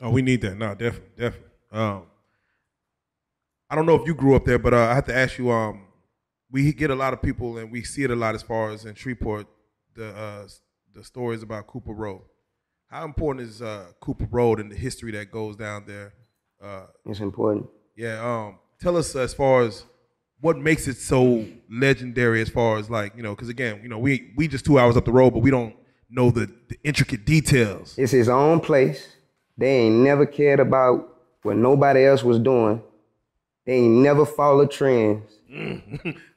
[0.00, 0.56] Oh, we need that.
[0.56, 1.50] No, definitely, definitely.
[1.72, 2.02] Um,
[3.68, 5.50] I don't know if you grew up there, but uh, I have to ask you.
[5.50, 5.82] Um,
[6.50, 8.84] we get a lot of people, and we see it a lot as far as
[8.84, 9.46] in Shreveport,
[9.94, 10.46] the uh,
[10.94, 12.22] the stories about Cooper Road.
[12.90, 16.12] How important is uh, Cooper Road and the history that goes down there?
[16.60, 17.68] Uh, it's important.
[17.96, 18.20] yeah.
[18.20, 19.84] Um, tell us as far as
[20.40, 23.98] what makes it so legendary, as far as like you know, because again, you know,
[23.98, 25.76] we we just two hours up the road, but we don't
[26.10, 27.94] know the, the intricate details.
[27.96, 29.14] It's his own place.
[29.56, 32.82] They ain't never cared about what nobody else was doing.
[33.66, 35.30] They ain't never followed trends.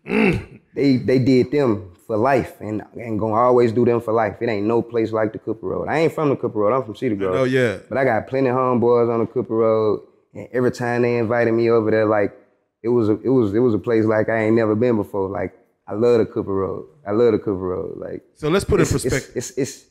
[0.05, 4.35] they they did them for life and and gonna always do them for life.
[4.39, 5.87] It ain't no place like the Cooper Road.
[5.89, 6.71] I ain't from the Cooper Road.
[6.75, 7.35] I'm from Cedar Grove.
[7.35, 7.79] Oh yeah.
[7.89, 10.05] But I got plenty of homeboys on the Cooper Road,
[10.35, 12.31] and every time they invited me over there, like
[12.83, 15.27] it was a, it was it was a place like I ain't never been before.
[15.27, 15.57] Like
[15.87, 16.87] I love the Cooper Road.
[17.07, 17.97] I love the Cooper Road.
[17.97, 19.31] Like So let's put it in perspective.
[19.35, 19.85] it's, it's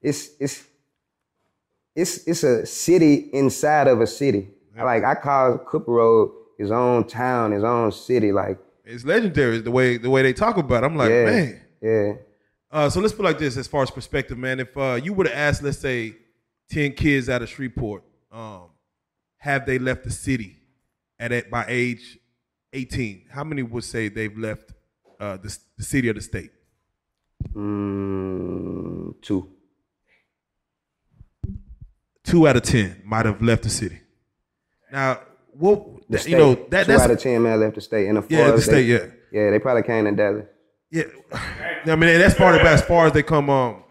[0.00, 0.64] it's it's
[1.94, 4.48] it's it's a city inside of a city.
[4.74, 8.32] Like I call Cooper Road his own town, his own city.
[8.32, 8.58] Like
[8.90, 10.82] It's legendary the way the way they talk about.
[10.82, 10.86] It.
[10.86, 11.60] I'm like, yeah, man.
[11.82, 12.12] yeah.
[12.70, 14.60] Uh, so let's put it like this, as far as perspective, man.
[14.60, 16.16] If uh, you would have asked, let's say,
[16.70, 18.70] ten kids out of Shreveport, um,
[19.36, 20.56] have they left the city
[21.18, 22.18] at, at by age
[22.72, 23.26] eighteen?
[23.30, 24.72] How many would say they've left
[25.20, 26.50] uh, the, the city or the state?
[27.52, 29.50] Mm, two.
[32.24, 34.00] Two out of ten might have left the city.
[34.90, 35.20] Now,
[35.52, 38.08] what The you know that two that's out of ten man left the state.
[38.08, 39.06] And the Yeah, the state, yeah.
[39.32, 39.50] yeah.
[39.50, 40.46] They probably came to Dallas.
[40.90, 42.66] Yeah, I mean that's part of it.
[42.66, 43.84] As far as they come, um,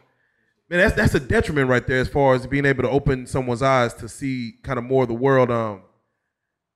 [0.69, 3.61] man, that's that's a detriment right there as far as being able to open someone's
[3.61, 5.51] eyes to see kind of more of the world.
[5.51, 5.83] Um,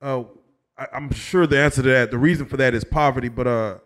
[0.02, 0.24] uh,
[0.78, 3.30] I, I'm sure the answer to that, the reason for that is poverty.
[3.30, 3.78] But uh,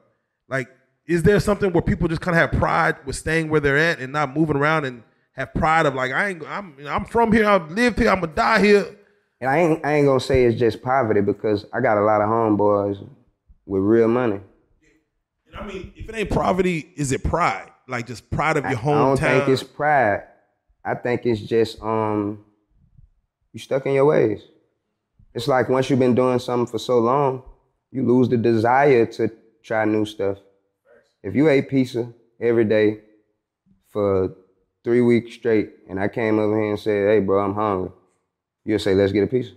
[0.49, 0.67] like,
[1.07, 3.99] is there something where people just kind of have pride with staying where they're at
[3.99, 5.03] and not moving around and
[5.33, 8.33] have pride of like, I ain't, I'm, I'm from here, I lived here, I'm gonna
[8.33, 8.85] die here.
[9.45, 12.19] And I ain't, I ain't gonna say it's just poverty because I got a lot
[12.19, 12.97] of homeboys
[13.67, 14.39] with real money.
[15.45, 17.69] And I mean, if it ain't poverty, is it pride?
[17.87, 18.95] Like just pride of your hometown?
[18.95, 20.23] I don't think it's pride.
[20.83, 22.43] I think it's just um
[23.53, 24.41] you stuck in your ways.
[25.35, 27.43] It's like once you've been doing something for so long,
[27.91, 29.29] you lose the desire to
[29.63, 30.39] try new stuff.
[31.21, 33.01] If you ate pizza every day
[33.89, 34.33] for
[34.83, 37.91] three weeks straight, and I came over here and said, "Hey, bro, I'm hungry,"
[38.65, 39.51] you'll say, "Let's get a pizza."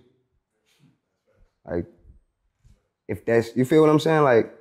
[1.69, 1.87] Like,
[3.09, 4.55] if that's you feel what I'm saying, like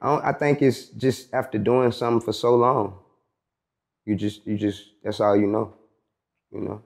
[0.00, 2.98] I, don't, I think it's just after doing something for so long,
[4.04, 5.74] you just you just that's all you know,
[6.52, 6.82] you know.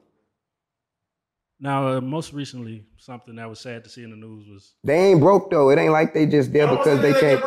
[1.60, 4.98] Now, uh, most recently, something that was sad to see in the news was They
[5.10, 5.70] ain't broke though.
[5.70, 7.40] It ain't like they just there because they can't.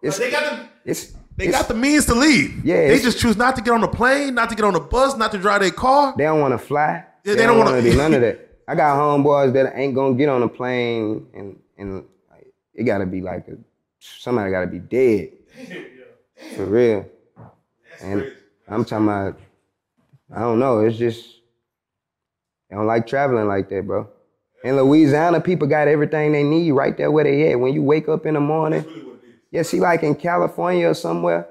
[0.00, 2.64] It's, They got the it's they it's- got the means to leave.
[2.64, 4.80] Yeah, they just choose not to get on the plane, not to get on the
[4.80, 6.14] bus, not to drive their car.
[6.16, 7.04] They don't want to fly.
[7.24, 8.44] Yeah, they, they don't, don't want to wanna- do none of that.
[8.68, 13.06] I got homeboys that ain't gonna get on a plane, and and like, it gotta
[13.06, 13.56] be like a,
[13.98, 15.30] somebody gotta be dead
[16.54, 17.06] for real.
[18.02, 18.30] And
[18.68, 19.40] I'm talking about,
[20.34, 20.80] I don't know.
[20.80, 21.40] It's just
[22.68, 24.06] they don't like traveling like that, bro.
[24.62, 27.58] In Louisiana, people got everything they need right there where they at.
[27.58, 28.84] When you wake up in the morning,
[29.50, 31.48] yeah, see, like in California or somewhere,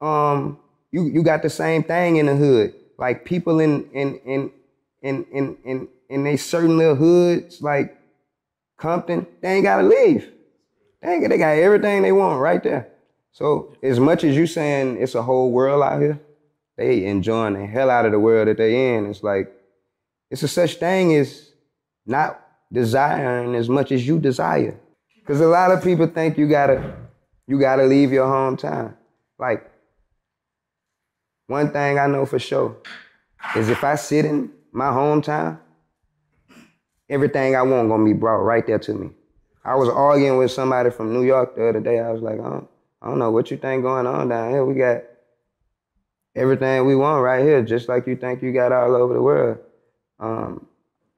[0.00, 0.60] um,
[0.92, 2.72] you you got the same thing in the hood.
[2.98, 4.50] Like people in in in
[5.02, 5.88] in in in in
[6.20, 7.96] they certain little hoods, like
[8.76, 10.30] Compton, they ain't gotta leave.
[11.00, 12.88] They ain't, they got everything they want right there.
[13.32, 16.20] So as much as you saying it's a whole world out here,
[16.76, 19.06] they enjoying the hell out of the world that they in.
[19.06, 19.52] It's like
[20.30, 21.52] it's a such thing as
[22.06, 22.40] not
[22.72, 24.78] desiring as much as you desire.
[25.26, 26.94] Cause a lot of people think you gotta
[27.46, 28.94] you gotta leave your hometown.
[29.38, 29.70] Like
[31.46, 32.76] one thing I know for sure
[33.56, 35.58] is if I sit in my hometown,
[37.08, 39.10] everything I want gonna be brought right there to me.
[39.64, 42.00] I was arguing with somebody from New York the other day.
[42.00, 42.68] I was like, I don't,
[43.00, 44.64] I don't know what you think going on down here.
[44.64, 45.02] We got
[46.34, 49.58] everything we want right here, just like you think you got all over the world.
[50.18, 50.66] Um,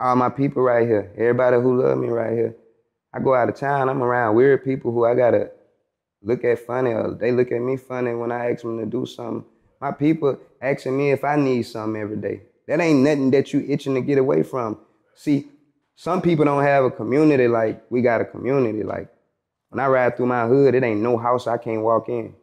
[0.00, 2.56] all my people right here, everybody who love me right here.
[3.12, 5.50] I go out of town, I'm around weird people who I gotta
[6.22, 9.06] look at funny or they look at me funny when I ask them to do
[9.06, 9.44] something.
[9.80, 12.42] My people asking me if I need something every day.
[12.66, 14.78] That ain't nothing that you itching to get away from.
[15.14, 15.48] See,
[15.96, 18.82] some people don't have a community like we got a community.
[18.82, 19.08] Like
[19.70, 22.34] when I ride through my hood, it ain't no house I can't walk in.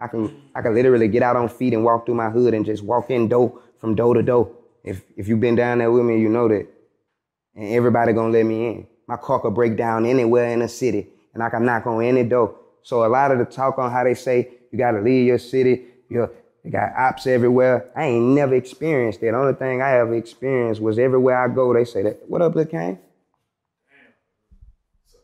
[0.00, 2.64] I can I can literally get out on feet and walk through my hood and
[2.64, 4.50] just walk in door from door to door.
[4.84, 6.66] If if you've been down there with me, you know that.
[7.54, 8.86] And everybody gonna let me in.
[9.06, 12.24] My car could break down anywhere in the city, and I can knock on any
[12.24, 12.56] door.
[12.82, 15.84] So a lot of the talk on how they say you gotta leave your city,
[16.08, 16.30] you
[16.64, 17.90] they got ops everywhere.
[17.96, 19.32] I ain't never experienced that.
[19.32, 22.20] The only thing I ever experienced was everywhere I go, they say that.
[22.28, 22.98] What up, Lil Kane?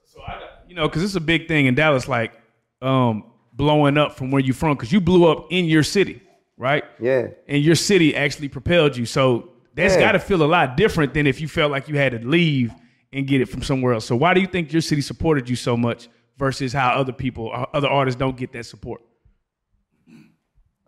[0.04, 2.32] So I got, you know, because it's a big thing in Dallas, like
[2.82, 6.22] um, blowing up from where you from, because you blew up in your city,
[6.56, 6.84] right?
[7.00, 7.28] Yeah.
[7.48, 9.04] And your city actually propelled you.
[9.06, 10.00] So that's Yeah.
[10.00, 12.72] got to feel a lot different than if you felt like you had to leave
[13.12, 14.06] and get it from somewhere else.
[14.06, 16.08] So why do you think your city supported you so much
[16.38, 19.02] versus how other people, uh, other artists don't get that support?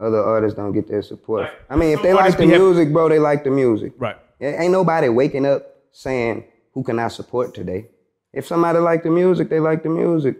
[0.00, 1.42] Other artists don't get their support.
[1.42, 1.52] Right.
[1.70, 3.92] I mean, if Some they like the music, bro, they like the music.
[3.98, 4.16] Right.
[4.40, 7.88] Ain't ain't nobody waking up saying, who can I support today?
[8.32, 10.36] If somebody like the music, they like the music.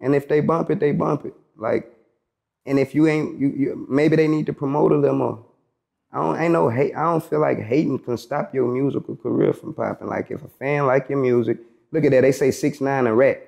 [0.00, 1.34] And if they bump it, they bump it.
[1.56, 1.92] Like,
[2.64, 5.44] and if you ain't, you, you maybe they need to promote a little more.
[6.12, 6.94] I don't, ain't no hate.
[6.94, 10.08] I don't feel like hating can stop your musical career from popping.
[10.08, 11.58] Like if a fan like your music,
[11.90, 12.20] look at that.
[12.20, 13.42] They say six nine a rat.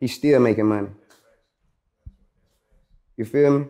[0.00, 0.88] He's still making money.
[3.16, 3.66] You feel me?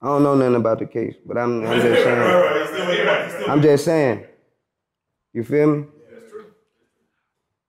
[0.00, 3.48] I don't know nothing about the case, but I'm, I'm just saying.
[3.48, 4.26] I'm just saying.
[5.32, 5.84] You feel me?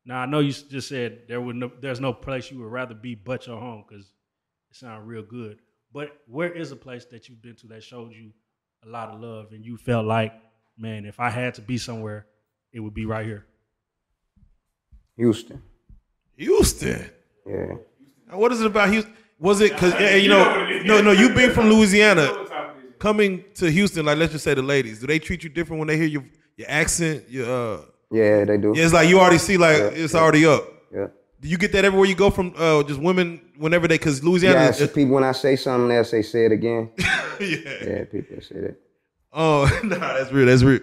[0.06, 2.96] Now I know you just said there would no, there's no place you would rather
[2.96, 4.06] be but your home because
[4.72, 5.60] it sounds real good.
[5.94, 8.32] But where is a place that you've been to that showed you
[8.86, 10.34] a lot of love and you felt like,
[10.78, 12.26] man, if I had to be somewhere,
[12.72, 13.46] it would be right here.
[15.18, 15.62] Houston.
[16.38, 17.10] Houston.
[17.46, 17.74] Yeah.
[18.30, 19.14] Now, What is it about Houston?
[19.40, 20.68] Was it because you know?
[20.84, 21.12] No, no.
[21.12, 22.28] You being from Louisiana,
[23.00, 25.88] coming to Houston, like let's just say the ladies, do they treat you different when
[25.88, 26.24] they hear your
[26.58, 27.24] your accent?
[27.30, 27.82] Your uh,
[28.12, 28.74] Yeah, they do.
[28.76, 30.64] yeah, it's like you already see like it's already up.
[30.94, 31.08] Yeah.
[31.42, 34.56] Do you get that everywhere you go from uh, just women whenever they because Louisiana?
[34.60, 36.92] Yeah, is- so people when I say something, else, they'll say say it again.
[36.98, 37.38] yeah.
[37.40, 38.76] Yeah, people say that.
[39.32, 40.48] Oh, nah, that's real.
[40.48, 40.82] That's real.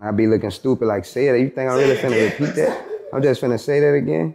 [0.00, 1.38] I be looking stupid like say that.
[1.38, 2.86] You think I'm really finna repeat that?
[3.12, 4.34] I'm just finna say that again.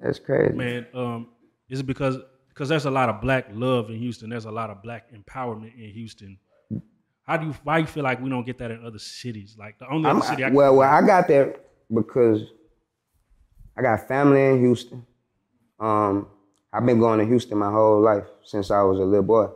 [0.00, 0.54] That's crazy.
[0.54, 1.28] Man, um,
[1.68, 4.30] is it because because there's a lot of black love in Houston.
[4.30, 6.38] There's a lot of black empowerment in Houston.
[7.22, 9.56] How do you why you feel like we don't get that in other cities?
[9.58, 11.60] Like the only I'm, other city I well, well, I got that
[11.92, 12.42] because
[13.76, 15.06] I got family in Houston.
[15.78, 16.26] Um,
[16.72, 19.48] I've been going to Houston my whole life since I was a little boy.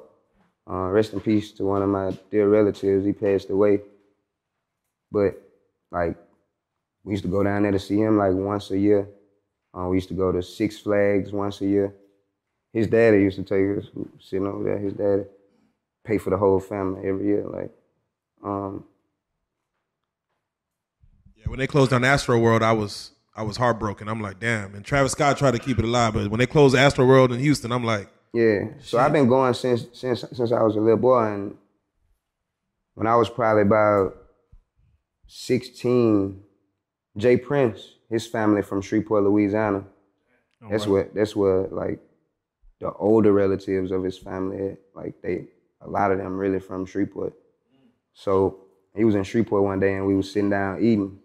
[0.70, 3.04] Uh, rest in peace to one of my dear relatives.
[3.04, 3.80] He passed away.
[5.10, 5.42] But
[5.90, 6.16] like,
[7.04, 9.08] we used to go down there to see him like once a year.
[9.76, 11.94] Uh, we used to go to Six Flags once a year.
[12.72, 14.78] His daddy used to take us sitting over there.
[14.78, 15.24] His daddy
[16.04, 17.44] pay for the whole family every year.
[17.46, 17.70] Like,
[18.42, 18.84] um,
[21.36, 24.08] Yeah, when they closed down Astro World, I was I was heartbroken.
[24.08, 24.74] I'm like, damn.
[24.74, 27.40] And Travis Scott tried to keep it alive, but when they closed Astro World in
[27.40, 28.64] Houston, I'm like, Yeah.
[28.80, 31.56] So I've been going since since since I was a little boy, and
[32.94, 34.16] when I was probably about
[35.26, 36.42] sixteen,
[37.16, 37.36] J.
[37.36, 39.84] Prince, his family from Shreveport, Louisiana.
[40.70, 42.00] That's what that's where like
[42.82, 45.46] the older relatives of his family, like they
[45.80, 47.32] a lot of them really from Shreveport.
[48.12, 48.58] So
[48.94, 51.18] he was in Shreveport one day and we was sitting down eating.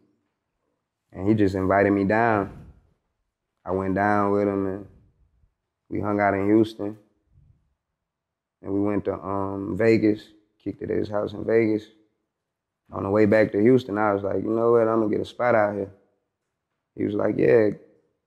[1.12, 2.66] And he just invited me down.
[3.66, 4.86] I went down with him and
[5.90, 6.96] we hung out in Houston.
[8.62, 10.22] And we went to um, Vegas,
[10.64, 11.84] kicked it at his house in Vegas.
[12.92, 15.22] On the way back to Houston, I was like, you know what, I'm gonna get
[15.22, 15.92] a spot out here.
[16.96, 17.72] He was like, yeah,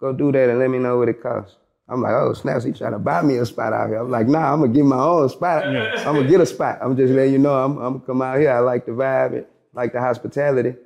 [0.01, 1.57] go do that and let me know what it costs.
[1.91, 3.99] I'm like, oh, snaps, he trying to buy me a spot out here.
[3.99, 5.65] I'm like, nah, I'm gonna get my own spot.
[5.67, 6.79] I'm gonna get a spot.
[6.81, 8.53] I'm just letting you know I'm, I'm gonna come out here.
[8.53, 10.77] I like the vibe, it, like the hospitality.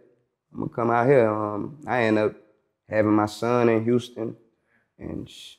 [0.53, 1.29] I'm gonna come out here.
[1.29, 2.35] Um, I end up
[2.89, 4.35] having my son in Houston,
[4.99, 5.57] and sh-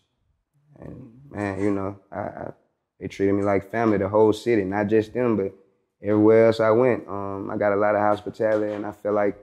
[0.79, 2.51] and man, you know, I, I
[2.99, 5.53] they treated me like family, the whole city, not just them, but
[6.01, 7.07] everywhere else I went.
[7.07, 9.37] Um, I got a lot of hospitality, and I feel like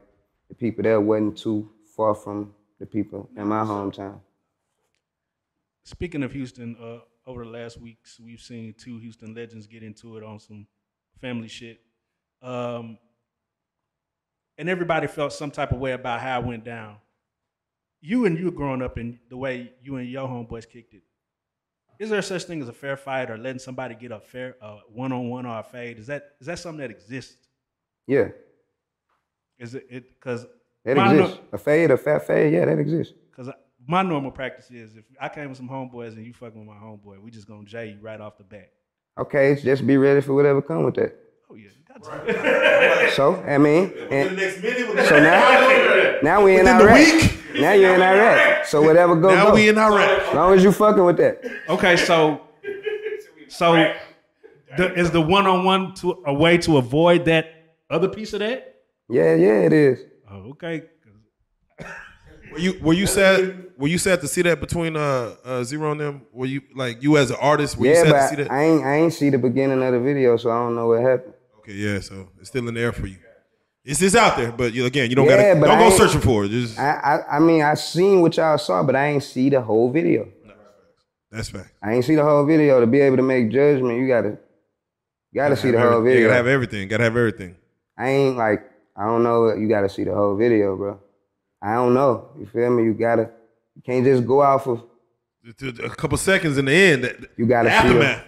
[0.49, 4.19] the people there wasn't too far from the people in my hometown.
[5.85, 10.17] Speaking of Houston, uh, over the last weeks, we've seen two Houston legends get into
[10.17, 10.67] it on some
[11.21, 11.81] family shit.
[12.41, 12.99] Um,
[14.59, 16.97] and everybody felt some type of way about how it went down.
[18.01, 21.03] You and you growing up and the way you and your homeboys kicked it.
[21.99, 24.79] Is there such thing as a fair fight or letting somebody get a fair uh,
[24.93, 25.99] one-on-one or a fade?
[25.99, 27.49] Is that is that something that exists?
[28.09, 28.29] Yeah,
[29.59, 30.47] Is it because
[30.85, 31.41] that no- exists.
[31.53, 33.15] A fade, a fat fade, yeah, that exists.
[33.31, 33.53] Because
[33.87, 36.81] my normal practice is if I came with some homeboys and you fucking with my
[36.81, 38.71] homeboy, we just gonna jay you right off the bat.
[39.19, 41.17] Okay, just be ready for whatever come with that.
[41.51, 43.13] Oh yeah, you got.
[43.13, 44.39] So, I mean, and,
[45.07, 47.23] so now, now we in Within the Iraq.
[47.23, 47.61] week?
[47.61, 48.65] Now you're in Iraq.
[48.65, 49.55] So whatever go, now go.
[49.55, 50.23] we in Iraq.
[50.29, 51.43] as long as you fucking with that.
[51.69, 52.41] okay, so
[53.49, 53.93] so
[54.79, 58.77] the, is the one-on-one to a way to avoid that other piece of that?
[59.11, 59.99] Yeah, yeah, it is.
[60.31, 60.85] Oh, okay.
[62.53, 63.67] Were you were you sad?
[63.79, 66.23] Were you sad to see that between uh, uh Z-Ro and them?
[66.33, 67.77] Were you like you as an artist?
[67.77, 68.53] Were you Yeah, sad to see that?
[68.53, 71.03] I ain't I ain't see the beginning of the video, so I don't know what
[71.03, 71.35] happened.
[71.61, 72.01] okay, yeah.
[72.01, 73.17] So it's still in there for you.
[73.85, 76.21] It's it's out there, but you, again, you don't Yeah, gotta don't I go searching
[76.21, 76.51] for it.
[76.51, 76.93] Just I,
[77.31, 80.29] I I mean I seen what y'all saw, but I ain't see the whole video.
[81.31, 81.73] that's fact.
[81.83, 83.99] I ain't see the whole video to be able to make judgment.
[83.99, 84.39] You gotta
[85.33, 86.29] you gotta see the whole every- video.
[86.29, 86.87] gotta have everything.
[86.89, 87.57] Gotta have everything.
[87.99, 88.63] I ain't like
[88.97, 89.53] I don't know.
[89.55, 91.01] You gotta see the whole video, bro.
[91.63, 92.31] I don't know.
[92.39, 92.85] You feel me?
[92.85, 93.31] You gotta.
[93.77, 94.83] You can't just go off of.
[95.63, 97.05] A couple seconds in the end.
[97.05, 98.03] that- You gotta the see it.
[98.03, 98.25] aftermath.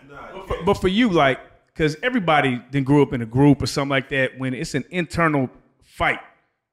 [0.49, 3.91] But, but for you, like, because everybody then grew up in a group or something
[3.91, 4.39] like that.
[4.39, 5.49] When it's an internal
[5.83, 6.21] fight,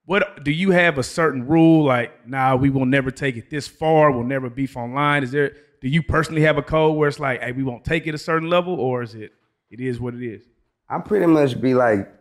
[0.05, 1.86] what do you have a certain rule?
[1.86, 4.12] Like, nah, we will never take it this far.
[4.12, 5.24] We'll never beef online.
[5.24, 5.53] Is there?
[5.82, 8.18] Do you personally have a code where it's like, hey, we won't take it a
[8.20, 9.32] certain level, or is it?
[9.72, 10.43] It is what it is.
[10.89, 12.12] I pretty much be like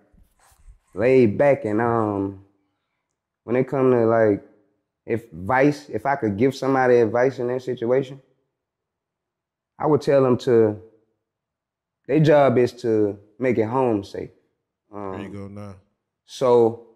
[0.94, 2.44] laid back and um.
[3.50, 4.44] When it come to like,
[5.04, 8.22] if advice, if I could give somebody advice in that situation,
[9.76, 10.80] I would tell them to.
[12.06, 14.30] Their job is to make it home safe.
[14.94, 15.48] Um, There you go.
[15.48, 15.74] Now.
[16.26, 16.86] So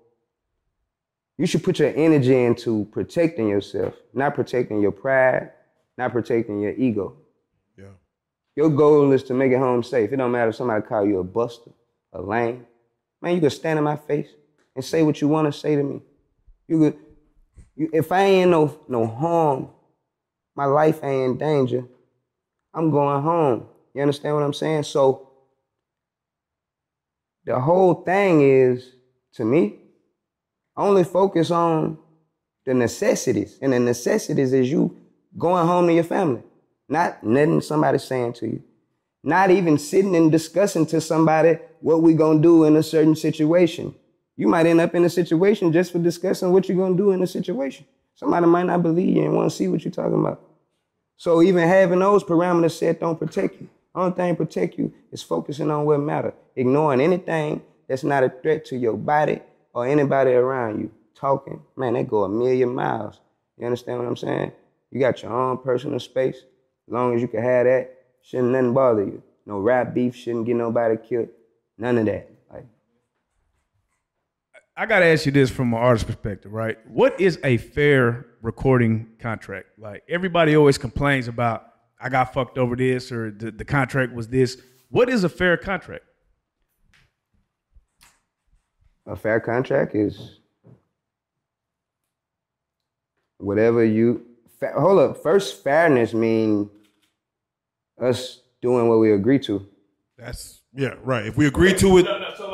[1.39, 5.51] you should put your energy into protecting yourself, not protecting your pride,
[5.99, 7.17] not protecting your ego.
[7.77, 7.97] Yeah.
[8.55, 10.13] Your goal is to make it home safe.
[10.13, 11.73] It don't matter if somebody call you a buster,
[12.13, 12.65] a lame.
[13.21, 14.29] Man, you can stand in my face
[14.77, 16.01] and say what you want to say to me.
[16.69, 16.99] You could,
[17.77, 19.71] you, if I ain't no no harm,
[20.57, 21.85] my life ain't in danger.
[22.75, 23.67] I'm going home.
[23.95, 24.85] You understand what I'm saying?
[24.85, 25.31] So
[27.45, 28.93] the whole thing is,
[29.35, 29.77] to me,
[30.77, 31.99] only focus on
[32.67, 33.59] the necessities.
[33.63, 34.97] And the necessities is you
[35.39, 36.43] going home to your family,
[36.89, 38.63] not nothing somebody saying to you.
[39.23, 43.95] not even sitting and discussing to somebody what we gonna do in a certain situation.
[44.37, 47.23] You might end up in a situation just for discussing what you're gonna do in
[47.23, 47.87] a situation.
[48.15, 50.41] Somebody might not believe you and want to see what you're talking about.
[51.17, 53.69] So even having those parameters set don't protect you.
[53.95, 58.65] Only thing protect you is focusing on what matter, ignoring anything that's not a threat
[58.67, 59.41] to your body
[59.73, 60.91] or anybody around you.
[61.15, 63.21] Talking, man, they go a million miles.
[63.57, 64.53] You understand what I'm saying?
[64.91, 66.37] You got your own personal space.
[66.37, 69.23] As long as you can have that, shouldn't nothing bother you.
[69.47, 71.29] No rap beef shouldn't get nobody killed.
[71.79, 72.31] None of that.
[74.77, 76.79] Like I gotta ask you this from an artist perspective, right?
[76.89, 79.67] What is a fair recording contract?
[79.79, 81.67] Like everybody always complains about
[82.01, 84.61] I got fucked over this or the, the contract was this.
[84.91, 86.05] What is a fair contract?
[89.07, 90.39] a fair contract is
[93.37, 94.25] whatever you
[94.59, 96.71] fa- hold up first fairness mean
[98.01, 99.67] us doing what we agree to
[100.17, 101.27] That's yeah, right.
[101.27, 102.35] If we agree to it, No, no.
[102.37, 102.54] So like,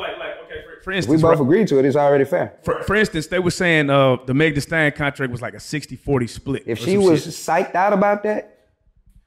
[0.83, 3.39] for, for we both right- agree to it it's already fair for, for instance, they
[3.39, 6.63] were saying uh, the Meg Thee Stallion contract was like a 60-40 split.
[6.65, 7.33] if she was shit.
[7.33, 8.57] psyched out about that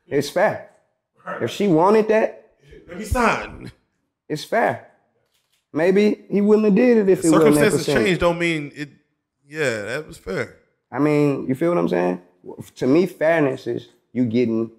[0.07, 0.71] it's fair
[1.41, 2.57] if she wanted that
[2.89, 3.73] let me sign.
[4.29, 4.89] it's fair
[5.73, 8.91] maybe he wouldn't have did it if it wasn't that Circumstances change don't mean it.
[9.47, 10.57] Yeah, that was fair.
[10.91, 12.23] I mean, you feel what I'm saying?
[12.77, 14.71] To me, fairness is you getting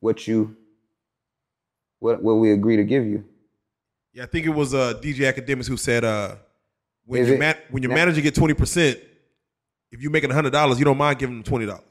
[0.00, 0.56] what you
[1.98, 3.24] what what we agree to give you.
[4.14, 6.36] Yeah, I think it was uh, DJ Akademiks who said uh,
[7.04, 8.98] when Is your it- man, when your now- manager get twenty percent,
[9.90, 11.82] if you're making hundred dollars, you don't mind giving them twenty dollars.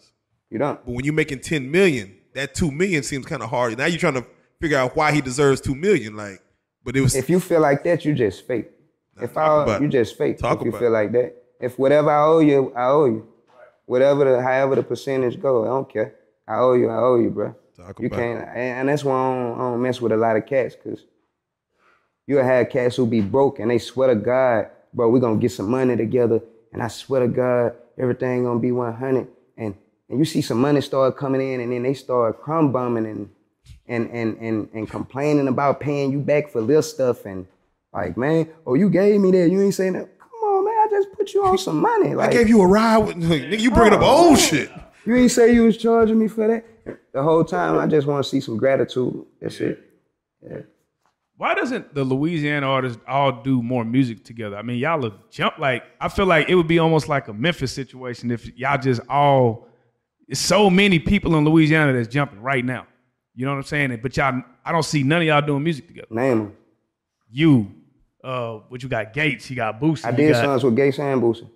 [0.50, 0.84] You don't.
[0.86, 3.78] But when you're making ten million, that two million seems kind of hard.
[3.78, 4.26] Now you're trying to
[4.62, 6.16] figure out why he deserves two million.
[6.16, 6.42] Like,
[6.84, 8.70] but it was If you feel like that, you just fake.
[9.22, 10.38] If talk I you just fake.
[10.40, 10.90] Talk if you feel it.
[10.92, 11.36] like that.
[11.60, 13.28] If whatever I owe you, I owe you.
[13.86, 16.16] Whatever the however the percentage go, I don't care.
[16.48, 17.56] I owe you, I owe you, bro.
[17.76, 20.18] Talk you about can't, and, and that's why I don't, I don't mess with a
[20.18, 21.04] lot of cats, cause
[22.28, 25.52] you'll have cats who be broke and they swear to God, bro, we gonna get
[25.52, 29.28] some money together, and I swear to God, everything gonna be 100.
[29.58, 29.76] And
[30.10, 33.30] and you see some money start coming in, and then they start crumb bumming and
[33.88, 37.48] and and and and complaining about paying you back for little stuff, and
[37.94, 40.10] like, man, oh, you gave me that, you ain't saying that.
[40.20, 42.16] Come on, man, I just put you on some money.
[42.16, 42.98] I gave you a ride.
[42.98, 44.72] With, nigga, you bringing up old shit.
[45.06, 46.66] you ain't say you was charging me for that.
[47.14, 49.26] The whole time, I just want to see some gratitude.
[49.40, 49.80] That's it.
[51.38, 54.56] Why doesn't the Louisiana artists all do more music together?
[54.56, 57.34] I mean, y'all look jump like I feel like it would be almost like a
[57.34, 59.68] Memphis situation if y'all just all.
[60.28, 62.88] It's so many people in Louisiana that's jumping right now.
[63.36, 64.00] You know what I'm saying?
[64.02, 66.08] But y'all, I don't see none of y'all doing music together.
[66.12, 66.54] Name them.
[67.30, 67.72] You,
[68.24, 69.12] uh, what you got?
[69.12, 69.50] Gates.
[69.50, 70.06] You got Boosie.
[70.06, 71.50] I did got- songs with Gates and Boosie.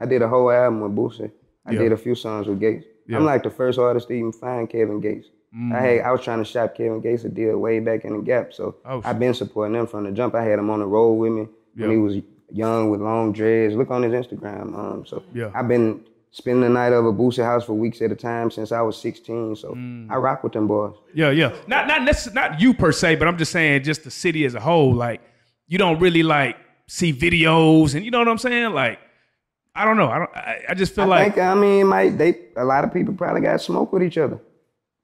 [0.00, 1.30] I did a whole album with Boosie.
[1.64, 1.78] I Yeah.
[1.78, 2.84] did a few songs with Gates.
[3.06, 3.16] Yeah.
[3.18, 5.28] I'm like the first artist to even find Kevin Gates.
[5.72, 8.22] I had I was trying to shop Kevin Gates a deal way back in the
[8.22, 10.34] Gap, so Oh, I've been supporting them from the jump.
[10.34, 12.16] I had him on the road with me when he was
[12.50, 13.74] young with long dreads.
[13.74, 14.74] Look on his Instagram.
[14.78, 15.50] Um, so Yeah.
[15.54, 18.80] I've been spending the night over Boosie house for weeks at a time since I
[18.80, 19.56] was 16.
[19.56, 20.10] So Mm.
[20.10, 20.94] I rock with them boys.
[21.14, 21.52] Yeah, yeah.
[21.66, 24.54] Not not necess- not you per se, but I'm just saying, just the city as
[24.54, 24.94] a whole.
[24.94, 25.20] Like,
[25.68, 28.72] you don't really like see videos, and you know what I'm saying.
[28.72, 28.98] Like,
[29.74, 30.08] I don't know.
[30.08, 30.30] I don't.
[30.36, 33.12] I, I just feel I like think I mean, might they a lot of people
[33.14, 34.38] probably got smoke with each other.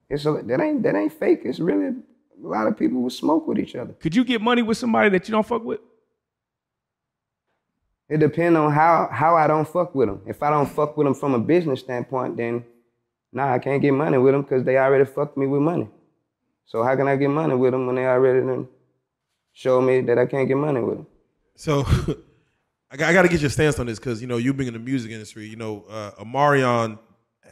[0.09, 1.41] It's a, that ain't that ain't fake.
[1.43, 3.93] It's really a lot of people will smoke with each other.
[3.93, 5.79] could you get money with somebody that you don't fuck with?
[8.09, 10.21] It depends on how how I don't fuck with them.
[10.25, 12.65] If I don't fuck with them from a business standpoint, then
[13.31, 15.87] nah, I can't get money with them because they already fucked me with money.
[16.65, 18.67] So how can I get money with them when they already done
[19.53, 21.07] show me that I can't get money with them?
[21.55, 21.81] So
[22.91, 24.69] I got, I got to get your stance on this because you know you being
[24.69, 26.97] in the music industry, you know, uh, Omarion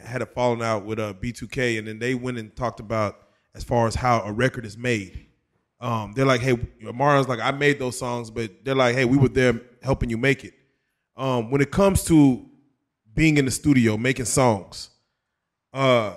[0.04, 3.64] had a falling out with uh, B2K, and then they went and talked about as
[3.64, 5.26] far as how a record is made.
[5.80, 9.16] Um, they're like, hey, Omarion's like, I made those songs, but they're like, hey, we
[9.16, 10.54] were there helping you make it.
[11.16, 12.44] Um, when it comes to
[13.14, 14.90] being in the studio making songs,
[15.72, 16.14] uh,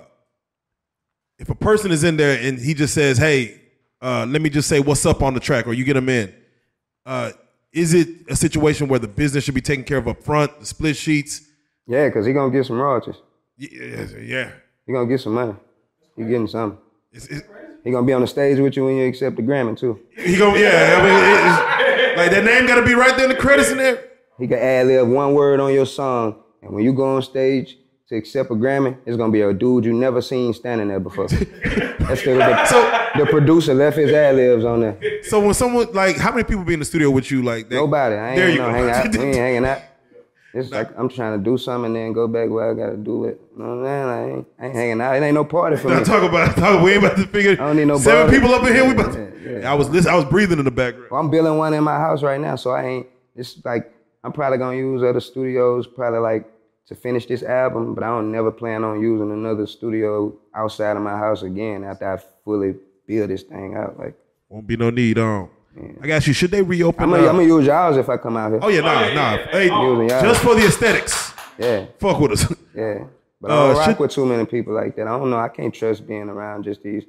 [1.38, 3.60] if a person is in there and he just says, hey,
[4.00, 6.34] uh, let me just say what's up on the track, or you get them in,
[7.06, 7.30] uh,
[7.72, 10.66] is it a situation where the business should be taken care of up front, the
[10.66, 11.42] split sheets?
[11.86, 13.16] Yeah, because he gonna get some royalties.
[13.56, 14.50] Yeah, yeah.
[14.86, 15.54] He gonna get some money.
[16.16, 16.78] He getting something.
[17.12, 17.42] It's, it's,
[17.84, 20.00] He gonna be on the stage with you when you accept the Grammy too.
[20.16, 20.98] he go, yeah.
[20.98, 24.04] I mean, like that name got to be right there in the credits in there.
[24.38, 27.76] He can ad lib one word on your song, and when you go on stage
[28.08, 31.28] to accept a Grammy, it's gonna be a dude you never seen standing there before.
[31.28, 34.98] That's the, the, So- the producer left his ad libs on there.
[35.24, 37.42] So when someone like, how many people be in the studio with you?
[37.42, 38.16] Like that, Nobody.
[38.16, 38.70] I ain't There you go.
[38.70, 39.16] hang out.
[39.16, 39.78] We ain't hanging out.
[40.54, 43.24] It's like I'm trying to do something and then go back where I gotta do
[43.24, 43.40] it.
[43.56, 44.08] You know what I'm saying?
[44.08, 45.16] I ain't, I ain't hanging out.
[45.16, 45.96] It ain't no party for me.
[45.96, 46.82] I talk about talk.
[46.82, 47.52] We ain't about to figure.
[47.52, 48.84] I don't need no seven people up in here.
[48.84, 49.12] We about.
[49.14, 49.70] To, Yeah, yeah.
[49.70, 50.12] I was listening.
[50.12, 51.10] I was breathing in the background.
[51.10, 53.06] Well, I'm building one in my house right now, so I ain't.
[53.34, 53.90] It's like
[54.24, 56.46] I'm probably gonna use other studios, probably like
[56.88, 61.02] to finish this album, but I don't never plan on using another studio outside of
[61.02, 62.74] my house again after I fully
[63.06, 63.98] build this thing out.
[63.98, 64.14] Like
[64.48, 65.48] Won't be no need on.
[66.02, 66.32] I got you.
[66.32, 67.04] Should they reopen?
[67.04, 68.60] I'm gonna, uh, I'm gonna use y'all's if I come out here.
[68.62, 69.36] oh yeah, nah, nah.
[69.50, 70.22] Hey, Using y'all.
[70.22, 71.32] just for the aesthetics.
[71.58, 72.54] Yeah, Fuck with us.
[72.74, 73.04] yeah.
[73.40, 75.06] But I Uh, don't rock should- with too many people like that.
[75.06, 75.38] I don't know.
[75.38, 77.04] I can't trust being around just these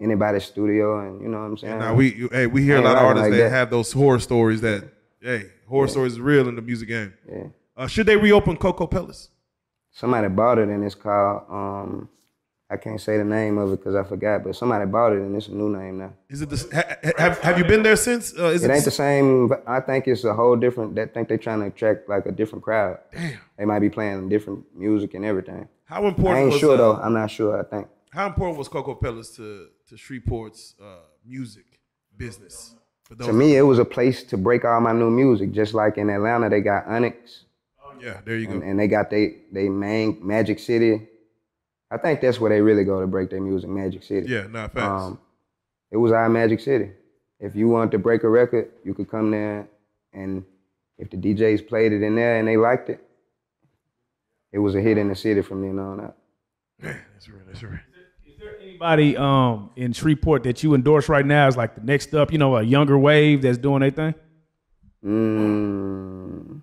[0.00, 1.78] anybody's studio, and you know what I'm saying.
[1.78, 3.50] Nah, we you- hey we hear a lot of artists like that, that.
[3.50, 4.84] have those horror stories that
[5.20, 7.12] hey horror stories is real in the music game.
[7.30, 7.44] yeah.
[7.76, 9.28] Uh, should they reopen Coco Pellis?
[9.90, 11.42] Somebody bought it and it's called.
[11.50, 12.08] Um,
[12.70, 15.36] I can't say the name of it because I forgot, but somebody bought it and
[15.36, 16.12] it's a new name now.
[16.30, 16.70] Is it this?
[16.72, 18.32] Ha, ha- have Have you been there since?
[18.36, 19.52] Uh, is It it, ain't the same.
[19.66, 20.94] I think it's a whole different.
[20.94, 22.98] That think they're trying to attract like a different crowd.
[23.12, 23.38] Damn.
[23.58, 25.68] They might be playing different music and everything.
[25.84, 26.96] How important I ain't was sure uh, though.
[26.96, 27.60] I'm not sure.
[27.60, 31.66] I think How important was Coco Pellis to to Shreveport's uh, music
[32.16, 32.74] business?
[33.20, 35.52] To me, it was a place to break all my new music.
[35.52, 37.44] Just like in Atlanta, they got Onyx
[37.84, 38.54] Oh, yeah, there you go.
[38.54, 41.06] and, and they got they they main Magic City.
[41.94, 44.28] I think that's where they really go to break their music, Magic City.
[44.28, 45.02] yeah, nah, facts.
[45.02, 45.20] Um,
[45.92, 46.90] it was our Magic City.
[47.38, 49.68] If you wanted to break a record, you could come there,
[50.12, 50.44] and
[50.98, 53.00] if the DJs played it in there and they liked it,
[54.52, 56.16] it was a hit in the city from then on out.
[56.80, 57.42] Man, that's real.
[57.46, 57.78] That's real.
[58.26, 62.12] Is there anybody um in Shreveport that you endorse right now is like the next
[62.12, 62.32] up?
[62.32, 64.14] You know, a younger wave that's doing their thing.
[65.04, 66.60] Mm.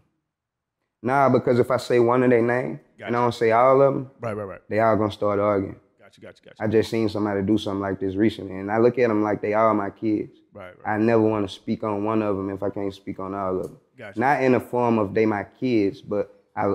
[1.01, 3.93] Nah, because if I say one of their name and I don't say all of
[3.93, 4.61] them, Right, right, right.
[4.69, 5.75] they all gonna start arguing.
[5.99, 6.65] Got you, got you, got you.
[6.65, 9.41] I just seen somebody do something like this recently, and I look at them like
[9.41, 10.39] they all my kids.
[10.53, 10.95] Right, right.
[10.95, 13.57] I never want to speak on one of them if I can't speak on all
[13.57, 13.77] of them.
[13.97, 14.19] Gotcha.
[14.19, 16.73] Not in the form of they my kids, but I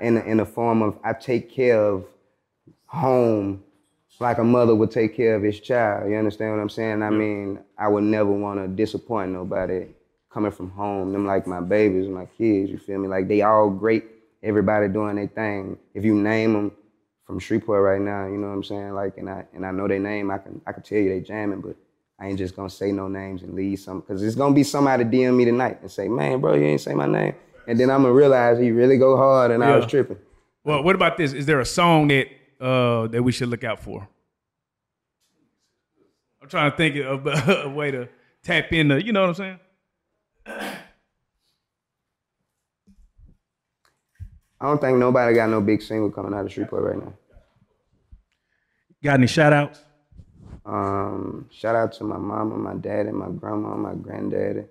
[0.00, 2.04] in the, in the form of I take care of
[2.86, 3.62] home
[4.20, 6.10] like a mother would take care of his child.
[6.10, 7.02] You understand what I'm saying?
[7.02, 9.86] I mean, I would never want to disappoint nobody
[10.30, 11.12] coming from home.
[11.12, 12.70] Them like my babies, my kids.
[12.70, 13.08] You feel me?
[13.08, 14.04] Like they all great.
[14.42, 15.78] Everybody doing their thing.
[15.94, 16.72] If you name them
[17.26, 18.92] from Shreveport right now, you know what I'm saying?
[18.94, 20.30] Like, and I and I know their name.
[20.30, 21.76] I can I can tell you they jamming, but
[22.20, 25.04] I ain't just gonna say no names and leave some because it's gonna be somebody
[25.04, 27.34] DM me tonight and say, "Man, bro, you ain't say my name,"
[27.66, 30.18] and then I'm gonna realize he really go hard and I was tripping.
[30.64, 31.32] Well, what about this?
[31.32, 32.28] Is there a song that
[32.60, 34.08] uh that we should look out for?
[36.40, 38.08] I'm trying to think of a way to
[38.42, 39.58] tap in the, you know what I'm
[40.46, 40.78] saying?
[44.60, 47.12] I don't think nobody got no big single coming out of Shreveport right now.
[49.02, 49.80] Got any shout outs?
[50.66, 54.64] Um, shout out to my mama, my daddy, my grandma, my granddaddy,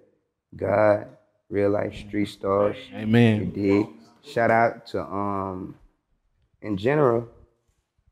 [0.55, 1.07] God,
[1.49, 2.75] real life street stars.
[2.91, 3.51] You Amen.
[3.51, 3.88] dig?
[4.23, 5.75] Shout out to um,
[6.61, 7.27] in general,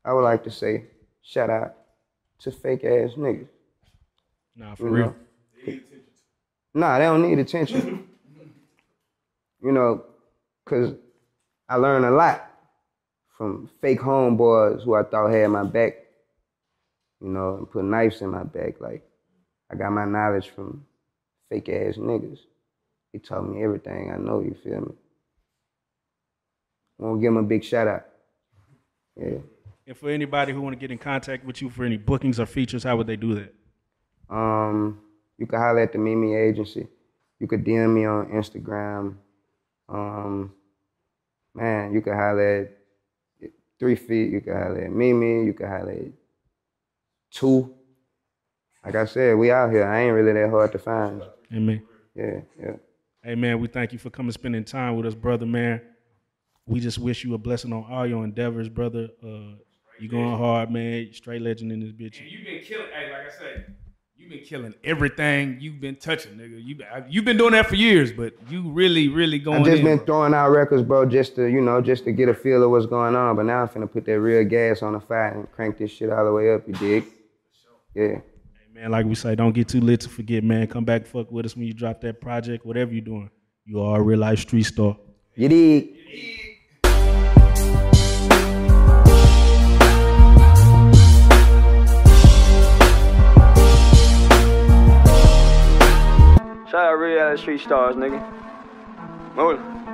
[0.04, 0.84] I would like to say
[1.22, 1.74] shout out
[2.40, 3.48] to fake ass niggas.
[4.56, 5.06] Nah, for You real.
[5.66, 5.78] know?
[6.74, 8.08] Nah, they don't need attention.
[9.62, 10.04] you know,
[10.64, 10.94] cause
[11.68, 12.50] I learned a lot
[13.36, 15.94] from fake homeboys who I thought had my back.
[17.20, 18.80] You know, and put knives in my back.
[18.80, 19.02] Like
[19.70, 20.84] I got my knowledge from
[21.48, 22.38] fake ass niggas.
[23.12, 24.40] He taught me everything I know.
[24.40, 24.94] You feel me?
[27.00, 28.06] I want to give him a big shout out.
[29.16, 29.38] Yeah.
[29.86, 32.46] And for anybody who want to get in contact with you for any bookings or
[32.46, 33.54] features, how would they do that?
[34.28, 35.00] Um,
[35.38, 36.88] you can holler at the Mimi Agency.
[37.38, 39.16] You could DM me on Instagram.
[39.88, 40.52] Um,
[41.56, 42.70] man, you can holler
[43.42, 44.32] at Three Feet.
[44.32, 45.44] You can holler at Mimi.
[45.44, 46.12] You can holler at
[47.30, 47.74] Two.
[48.84, 49.84] Like I said, we out here.
[49.84, 51.22] I ain't really that hard to find.
[51.52, 51.82] Amen.
[52.14, 52.76] Yeah, yeah.
[53.22, 55.80] Hey man, we thank you for coming spending time with us, brother man.
[56.66, 59.08] We just wish you a blessing on all your endeavors, brother.
[59.22, 59.56] Uh,
[59.98, 61.08] you going hard, man.
[61.12, 62.20] Straight legend in this bitch.
[62.28, 63.74] You've been killing, hey, like I said,
[64.16, 66.64] you've been killing everything you've been touching, nigga.
[66.64, 69.84] You you've been doing that for years, but you really, really going I've just in.
[69.84, 72.70] been throwing out records, bro, just to, you know, just to get a feel of
[72.70, 73.36] what's going on.
[73.36, 76.10] But now I'm finna put that real gas on the fire and crank this shit
[76.10, 77.04] all the way up, you dig?
[77.94, 78.06] Yeah.
[78.06, 78.22] Hey,
[78.72, 80.66] man, like we say, don't get too lit to forget, man.
[80.66, 83.30] Come back, fuck with us when you drop that project, whatever you're doing.
[83.64, 84.96] You are a real life street star.
[85.34, 85.96] You dig?
[85.96, 86.45] Shout out
[96.98, 98.20] real street stars, nigga.
[99.34, 99.85] Move.